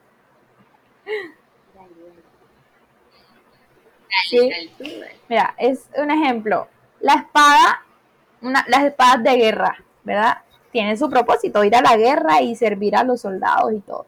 sí. 4.30 5.02
Mira, 5.28 5.56
es 5.58 5.88
un 5.98 6.12
ejemplo. 6.12 6.68
La 7.00 7.16
espada, 7.16 7.84
una, 8.42 8.64
las 8.68 8.84
espadas 8.84 9.24
de 9.24 9.36
guerra, 9.36 9.84
¿verdad? 10.04 10.38
tiene 10.74 10.98
su 10.98 11.10
propósito, 11.10 11.64
ir 11.64 11.76
a 11.76 11.82
la 11.82 11.96
guerra 11.96 12.42
y 12.42 12.56
servir 12.56 12.98
a 12.98 13.04
los 13.04 13.22
soldados 13.22 13.72
y 13.72 13.80
todo. 13.80 14.08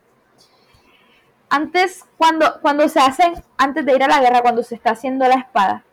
Antes, 1.48 2.04
cuando, 2.18 2.60
cuando 2.60 2.90
se 2.90 3.00
hacen, 3.00 3.36
antes 3.56 3.86
de 3.86 3.96
ir 3.96 4.04
a 4.04 4.08
la 4.08 4.20
guerra, 4.20 4.42
cuando 4.42 4.64
se 4.64 4.76
está 4.76 4.90
haciendo 4.92 5.26
la 5.28 5.36
espada, 5.36 5.84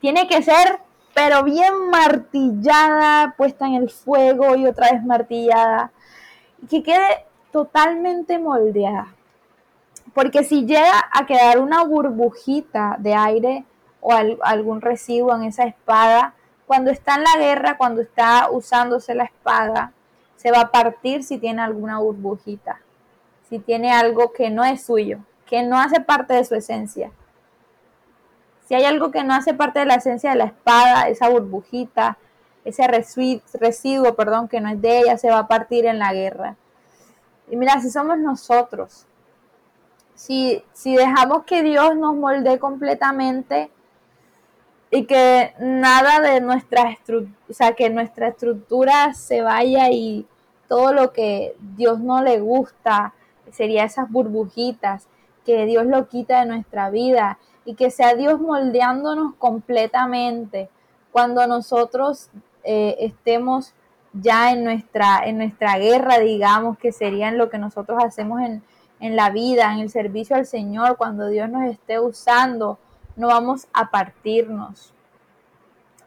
tiene 0.00 0.26
que 0.26 0.42
ser, 0.42 0.80
pero 1.14 1.44
bien 1.44 1.88
martillada, 1.90 3.34
puesta 3.36 3.66
en 3.66 3.74
el 3.76 3.88
fuego 3.88 4.56
y 4.56 4.66
otra 4.66 4.90
vez 4.90 5.02
martillada, 5.04 5.92
que 6.68 6.82
quede 6.82 7.24
totalmente 7.52 8.38
moldeada. 8.38 9.14
Porque 10.14 10.44
si 10.44 10.66
llega 10.66 11.08
a 11.12 11.26
quedar 11.26 11.60
una 11.60 11.84
burbujita 11.84 12.96
de 12.98 13.14
aire 13.14 13.64
o 14.00 14.12
algún 14.12 14.80
residuo 14.80 15.34
en 15.36 15.44
esa 15.44 15.64
espada, 15.64 16.34
cuando 16.66 16.90
está 16.90 17.16
en 17.16 17.24
la 17.24 17.36
guerra, 17.38 17.76
cuando 17.76 18.00
está 18.00 18.48
usándose 18.50 19.14
la 19.14 19.24
espada, 19.24 19.92
se 20.36 20.50
va 20.50 20.60
a 20.60 20.70
partir 20.70 21.22
si 21.22 21.38
tiene 21.38 21.60
alguna 21.62 21.98
burbujita, 21.98 22.80
si 23.48 23.58
tiene 23.58 23.92
algo 23.92 24.32
que 24.32 24.50
no 24.50 24.64
es 24.64 24.84
suyo, 24.84 25.18
que 25.46 25.62
no 25.62 25.78
hace 25.78 26.00
parte 26.00 26.34
de 26.34 26.44
su 26.44 26.54
esencia. 26.54 27.10
Si 28.66 28.74
hay 28.74 28.84
algo 28.84 29.10
que 29.10 29.24
no 29.24 29.34
hace 29.34 29.52
parte 29.52 29.80
de 29.80 29.86
la 29.86 29.96
esencia 29.96 30.30
de 30.30 30.36
la 30.36 30.44
espada, 30.44 31.08
esa 31.08 31.28
burbujita, 31.28 32.18
ese 32.64 32.86
residuo, 32.86 34.14
perdón, 34.14 34.48
que 34.48 34.60
no 34.60 34.68
es 34.68 34.80
de 34.80 35.00
ella, 35.00 35.18
se 35.18 35.28
va 35.28 35.40
a 35.40 35.48
partir 35.48 35.86
en 35.86 35.98
la 35.98 36.12
guerra. 36.12 36.56
Y 37.50 37.56
mira, 37.56 37.80
si 37.80 37.90
somos 37.90 38.18
nosotros, 38.18 39.06
Si, 40.14 40.62
si 40.74 40.96
dejamos 40.96 41.44
que 41.44 41.62
Dios 41.62 41.96
nos 41.96 42.14
molde 42.14 42.58
completamente 42.58 43.70
y 44.90 45.06
que 45.06 45.54
nada 45.58 46.20
de 46.20 46.42
nuestra 46.42 46.90
estructura, 46.90 47.38
o 47.48 47.52
sea, 47.54 47.72
que 47.74 47.88
nuestra 47.88 48.28
estructura 48.28 49.14
se 49.14 49.40
vaya 49.40 49.88
y 49.90 50.26
todo 50.68 50.92
lo 50.92 51.12
que 51.12 51.56
Dios 51.76 52.00
no 52.00 52.22
le 52.22 52.38
gusta, 52.38 53.14
sería 53.50 53.84
esas 53.84 54.10
burbujitas, 54.10 55.08
que 55.44 55.64
Dios 55.64 55.86
lo 55.86 56.06
quita 56.06 56.40
de 56.40 56.46
nuestra 56.46 56.90
vida 56.90 57.38
y 57.64 57.74
que 57.74 57.90
sea 57.90 58.14
Dios 58.14 58.40
moldeándonos 58.40 59.34
completamente 59.36 60.68
cuando 61.12 61.46
nosotros 61.46 62.28
eh, 62.62 62.96
estemos 63.00 63.72
ya 64.12 64.52
en 64.52 64.64
nuestra, 64.64 65.20
en 65.24 65.38
nuestra 65.38 65.78
guerra, 65.78 66.18
digamos, 66.18 66.78
que 66.78 66.92
sería 66.92 67.30
lo 67.30 67.50
que 67.50 67.58
nosotros 67.58 68.02
hacemos 68.02 68.40
en, 68.40 68.62
en 69.00 69.16
la 69.16 69.30
vida, 69.30 69.72
en 69.72 69.80
el 69.80 69.90
servicio 69.90 70.36
al 70.36 70.46
Señor, 70.46 70.96
cuando 70.96 71.28
Dios 71.28 71.48
nos 71.48 71.70
esté 71.70 72.00
usando, 72.00 72.78
no 73.16 73.28
vamos 73.28 73.66
a 73.72 73.90
partirnos 73.90 74.92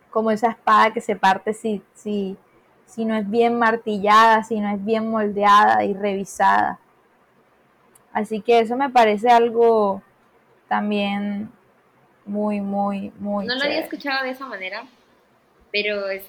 como 0.09 0.31
esa 0.31 0.51
espada 0.51 0.93
que 0.93 1.01
se 1.01 1.15
parte 1.15 1.53
si, 1.53 1.81
si, 1.95 2.37
si 2.85 3.03
no 3.03 3.15
es 3.15 3.29
bien 3.29 3.57
martillada, 3.57 4.43
si 4.43 4.59
no 4.59 4.69
es 4.69 4.83
bien 4.83 5.09
moldeada 5.09 5.83
y 5.83 5.93
revisada. 5.93 6.79
Así 8.11 8.41
que 8.41 8.59
eso 8.59 8.77
me 8.77 8.91
parece 8.91 9.29
algo 9.29 10.03
también 10.67 11.51
muy, 12.25 12.61
muy, 12.61 13.11
muy... 13.17 13.47
No 13.47 13.55
lo 13.55 13.63
había 13.63 13.79
escuchado 13.79 14.23
de 14.23 14.31
esa 14.31 14.45
manera, 14.45 14.83
pero 15.71 16.07
es 16.09 16.23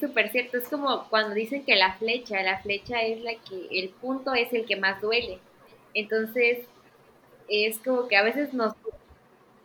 súper 0.00 0.30
cierto. 0.30 0.58
Es 0.58 0.68
como 0.68 1.08
cuando 1.08 1.34
dicen 1.34 1.64
que 1.64 1.76
la 1.76 1.94
flecha, 1.94 2.42
la 2.42 2.60
flecha 2.60 3.00
es 3.02 3.22
la 3.22 3.34
que, 3.34 3.68
el 3.70 3.90
punto 3.90 4.34
es 4.34 4.52
el 4.52 4.66
que 4.66 4.76
más 4.76 5.00
duele. 5.00 5.38
Entonces, 5.94 6.66
es 7.48 7.78
como 7.78 8.08
que 8.08 8.16
a 8.16 8.22
veces 8.22 8.52
nos, 8.52 8.74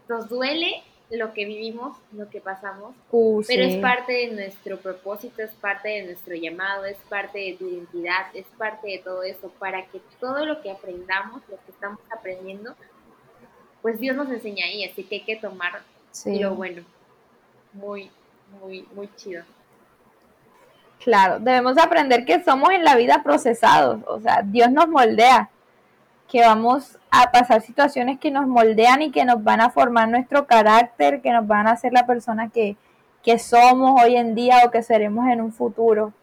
nos 0.08 0.30
duele 0.30 0.84
lo 1.10 1.34
que 1.34 1.46
vivimos, 1.46 1.98
lo 2.14 2.30
que 2.30 2.40
pasamos, 2.40 2.96
uh, 3.12 3.42
pero 3.46 3.64
es 3.64 3.76
parte 3.78 4.14
de 4.14 4.28
nuestro 4.28 4.78
propósito, 4.78 5.42
es 5.42 5.52
parte 5.52 5.90
de 5.90 6.04
nuestro 6.04 6.36
llamado, 6.36 6.86
es 6.86 6.98
parte 7.10 7.40
de 7.40 7.54
tu 7.58 7.68
identidad, 7.68 8.28
es 8.34 8.46
parte 8.58 8.88
de 8.88 9.00
todo 9.00 9.24
eso, 9.24 9.50
para 9.60 9.86
que 9.88 10.00
todo 10.20 10.46
lo 10.46 10.62
que 10.62 10.72
aprendamos, 10.72 11.42
lo 11.50 11.58
que 11.58 11.72
estamos 11.72 12.00
aprendiendo, 12.18 12.76
pues 13.82 14.00
Dios 14.00 14.16
nos 14.16 14.30
enseña 14.30 14.66
ahí, 14.66 14.86
así 14.86 15.04
que 15.04 15.16
hay 15.16 15.22
que 15.24 15.36
tomar 15.36 15.82
lo 16.26 16.56
bueno. 16.56 16.84
Muy, 17.74 18.10
muy, 18.60 18.86
muy 18.94 19.10
chido. 19.16 19.44
Claro, 21.04 21.40
debemos 21.40 21.78
aprender 21.80 22.26
que 22.26 22.44
somos 22.44 22.70
en 22.70 22.84
la 22.84 22.96
vida 22.96 23.24
procesados, 23.24 24.02
o 24.08 24.20
sea, 24.20 24.44
Dios 24.44 24.72
nos 24.72 24.88
moldea, 24.88 25.50
que 26.30 26.42
vamos 26.42 26.98
a 27.10 27.32
pasar 27.32 27.62
situaciones 27.62 28.20
que 28.20 28.32
nos 28.32 28.48
moldean 28.48 29.02
y 29.02 29.12
que 29.12 29.26
nos 29.26 29.44
van 29.44 29.60
a 29.62 29.70
formar 29.70 30.08
nuestro 30.08 30.48
carácter, 30.48 31.22
que 31.22 31.32
nos 31.32 31.46
van 31.46 31.68
a 31.68 31.72
hacer 31.72 31.92
la 31.92 32.06
persona 32.06 32.50
que, 32.50 32.78
que 33.22 33.38
somos 33.38 34.02
hoy 34.02 34.16
en 34.16 34.34
día 34.34 34.62
o 34.66 34.72
que 34.72 34.82
seremos 34.82 35.28
en 35.28 35.42
un 35.42 35.52
futuro. 35.52 36.14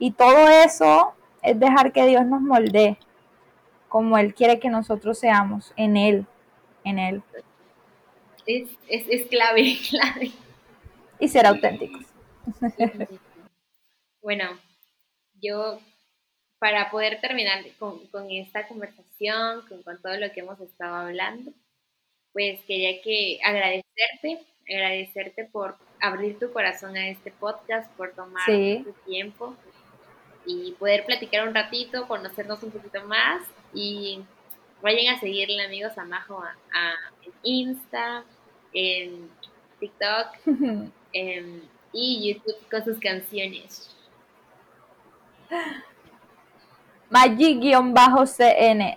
Y 0.00 0.12
todo 0.12 0.48
eso 0.48 1.12
es 1.42 1.60
dejar 1.60 1.92
que 1.92 2.06
Dios 2.06 2.26
nos 2.26 2.40
moldee 2.40 2.98
como 3.88 4.16
Él 4.18 4.34
quiere 4.34 4.58
que 4.58 4.70
nosotros 4.70 5.18
seamos, 5.18 5.72
en 5.76 5.96
Él, 5.96 6.26
en 6.82 6.98
Él. 6.98 7.22
Es, 8.46 8.70
es, 8.88 9.04
es 9.08 9.28
clave, 9.28 9.76
clave. 9.90 10.32
Y 11.20 11.28
ser 11.28 11.46
auténticos. 11.46 12.06
Bueno, 14.22 14.58
yo 15.40 15.80
para 16.60 16.92
poder 16.92 17.20
terminar 17.20 17.64
con, 17.80 18.00
esta 18.30 18.68
conversación, 18.68 19.62
con, 19.66 20.00
todo 20.00 20.16
lo 20.16 20.30
que 20.30 20.40
hemos 20.40 20.60
estado 20.60 20.94
hablando, 20.94 21.52
pues 22.32 22.60
quería 22.68 23.02
que 23.02 23.40
agradecerte, 23.44 24.46
agradecerte 24.70 25.44
por 25.46 25.76
abrir 26.00 26.38
tu 26.38 26.52
corazón 26.52 26.96
a 26.96 27.08
este 27.08 27.32
podcast, 27.32 27.90
por 27.96 28.12
tomar 28.14 28.46
tu 28.46 28.92
tiempo 29.04 29.56
y 30.46 30.70
poder 30.78 31.04
platicar 31.04 31.48
un 31.48 31.54
ratito, 31.54 32.06
conocernos 32.06 32.62
un 32.62 32.70
poquito 32.70 33.04
más 33.06 33.42
y 33.74 34.20
vayan 34.82 35.16
a 35.16 35.18
seguirle 35.18 35.64
amigos 35.64 35.98
a 35.98 36.04
Majo 36.04 36.44
a, 36.72 36.94
en 37.24 37.32
Insta, 37.42 38.24
en 38.72 39.28
TikTok 39.80 40.28
y 41.92 42.34
YouTube 42.34 42.70
con 42.70 42.84
sus 42.84 43.00
canciones. 43.00 43.92
Magic-CN. 47.10 48.96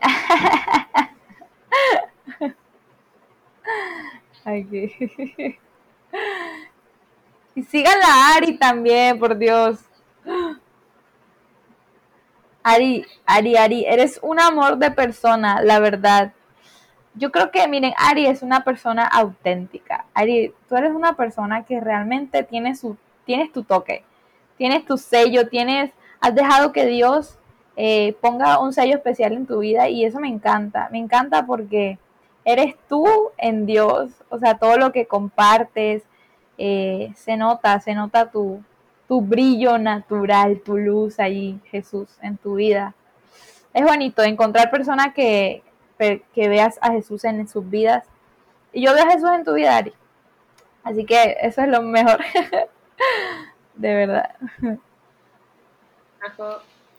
Y 7.56 7.64
sigan 7.64 7.99
la 7.99 8.36
Ari 8.36 8.58
también, 8.58 9.18
por 9.20 9.38
Dios. 9.38 9.80
Ari, 12.64 13.06
Ari, 13.26 13.58
Ari, 13.58 13.86
eres 13.86 14.20
un 14.22 14.39
amor 14.39 14.78
de 14.78 14.91
persona, 14.91 15.62
la 15.62 15.80
verdad. 15.80 16.34
Yo 17.14 17.32
creo 17.32 17.51
que, 17.51 17.68
miren, 17.68 17.93
Ari 17.97 18.26
es 18.28 18.41
una 18.41 18.64
persona 18.64 19.06
auténtica. 19.06 20.06
Ari, 20.14 20.53
tú 20.68 20.76
eres 20.76 20.93
una 20.93 21.16
persona 21.16 21.64
que 21.64 21.80
realmente 21.80 22.43
tiene 22.43 22.76
su, 22.76 22.97
tienes 23.26 23.51
tu 23.51 23.64
toque, 23.64 24.03
tienes 24.58 24.86
tu 24.86 24.97
sello, 24.97 25.47
tienes 25.47 25.91
has 26.26 26.34
dejado 26.34 26.71
que 26.71 26.88
Dios 26.88 27.38
eh, 27.76 28.15
ponga 28.19 28.59
un 28.59 28.73
sello 28.73 28.95
especial 28.95 29.34
en 29.34 29.45
tu 29.45 29.59
vida 29.59 29.89
y 29.89 30.05
eso 30.05 30.19
me 30.19 30.28
encanta, 30.28 30.89
me 30.91 30.97
encanta 30.97 31.45
porque 31.45 31.99
eres 32.43 32.76
tú 32.89 33.05
en 33.38 33.67
Dios, 33.67 34.09
o 34.30 34.39
sea, 34.39 34.57
todo 34.57 34.78
lo 34.78 34.91
que 34.91 35.05
compartes, 35.05 36.01
eh, 36.57 37.13
se 37.15 37.38
nota, 37.38 37.80
se 37.80 37.93
nota 37.93 38.32
tu, 38.32 38.63
tu 39.07 39.21
brillo 39.21 39.78
natural, 39.78 40.61
tu 40.65 40.78
luz 40.78 41.19
allí, 41.19 41.59
Jesús, 41.65 42.17
en 42.23 42.38
tu 42.38 42.55
vida. 42.55 42.95
Es 43.71 43.84
bonito 43.84 44.23
encontrar 44.23 44.71
personas 44.71 45.13
que, 45.13 45.61
que 45.99 46.49
veas 46.49 46.80
a 46.82 46.91
Jesús 46.91 47.23
en 47.23 47.47
sus 47.47 47.69
vidas. 47.69 48.03
Y 48.73 48.84
yo 48.84 48.95
veo 48.95 49.03
a 49.03 49.11
Jesús 49.11 49.30
en 49.32 49.43
tu 49.43 49.53
vida, 49.53 49.78
Ari. 49.78 49.93
Así 50.84 51.05
que 51.05 51.38
eso 51.39 51.61
es 51.61 51.67
lo 51.67 51.84
mejor. 51.84 52.19
de 53.76 53.93
verdad 53.93 54.36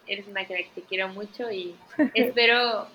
eres 0.06 0.26
una 0.28 0.46
crack, 0.46 0.72
te 0.74 0.82
quiero 0.82 1.08
mucho 1.08 1.50
y 1.50 1.74
espero, 2.14 2.86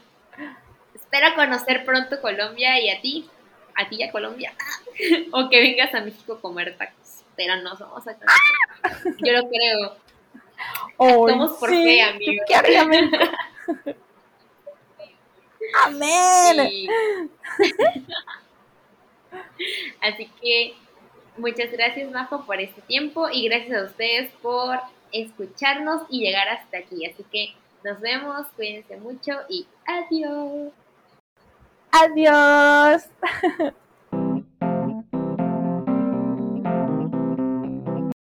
espero 0.93 1.35
conocer 1.35 1.83
pronto 1.85 2.21
Colombia 2.21 2.79
y 2.79 2.89
a 2.89 3.01
ti, 3.01 3.29
a 3.75 3.89
ti 3.89 3.97
y 3.97 4.03
a 4.03 4.11
Colombia, 4.11 4.53
o 5.31 5.49
que 5.49 5.61
vengas 5.61 5.93
a 5.93 6.01
México 6.01 6.33
a 6.33 6.41
comer 6.41 6.77
tacos, 6.77 7.23
pero 7.35 7.55
no 7.57 7.75
somos 7.75 8.07
a 8.07 8.15
conocer. 8.15 9.15
Yo 9.19 9.33
lo 9.33 9.49
creo. 9.49 9.97
Somos 10.97 11.57
por 11.57 11.69
sí, 11.69 11.83
fe, 11.83 12.01
amigos. 12.01 12.47
Amén. 15.85 16.89
Así 20.01 20.29
que 20.41 20.75
muchas 21.37 21.71
gracias, 21.71 22.11
Majo, 22.11 22.45
por 22.45 22.59
este 22.59 22.81
tiempo 22.81 23.29
y 23.29 23.47
gracias 23.47 23.81
a 23.81 23.85
ustedes 23.85 24.31
por 24.41 24.79
escucharnos 25.11 26.03
y 26.09 26.19
llegar 26.19 26.47
hasta 26.49 26.79
aquí. 26.79 27.05
Así 27.05 27.23
que 27.31 27.53
nos 27.83 27.99
vemos, 27.99 28.47
cuídense 28.55 28.97
mucho 28.97 29.31
y 29.49 29.67
adiós. 29.85 30.71
Adiós. 31.91 33.09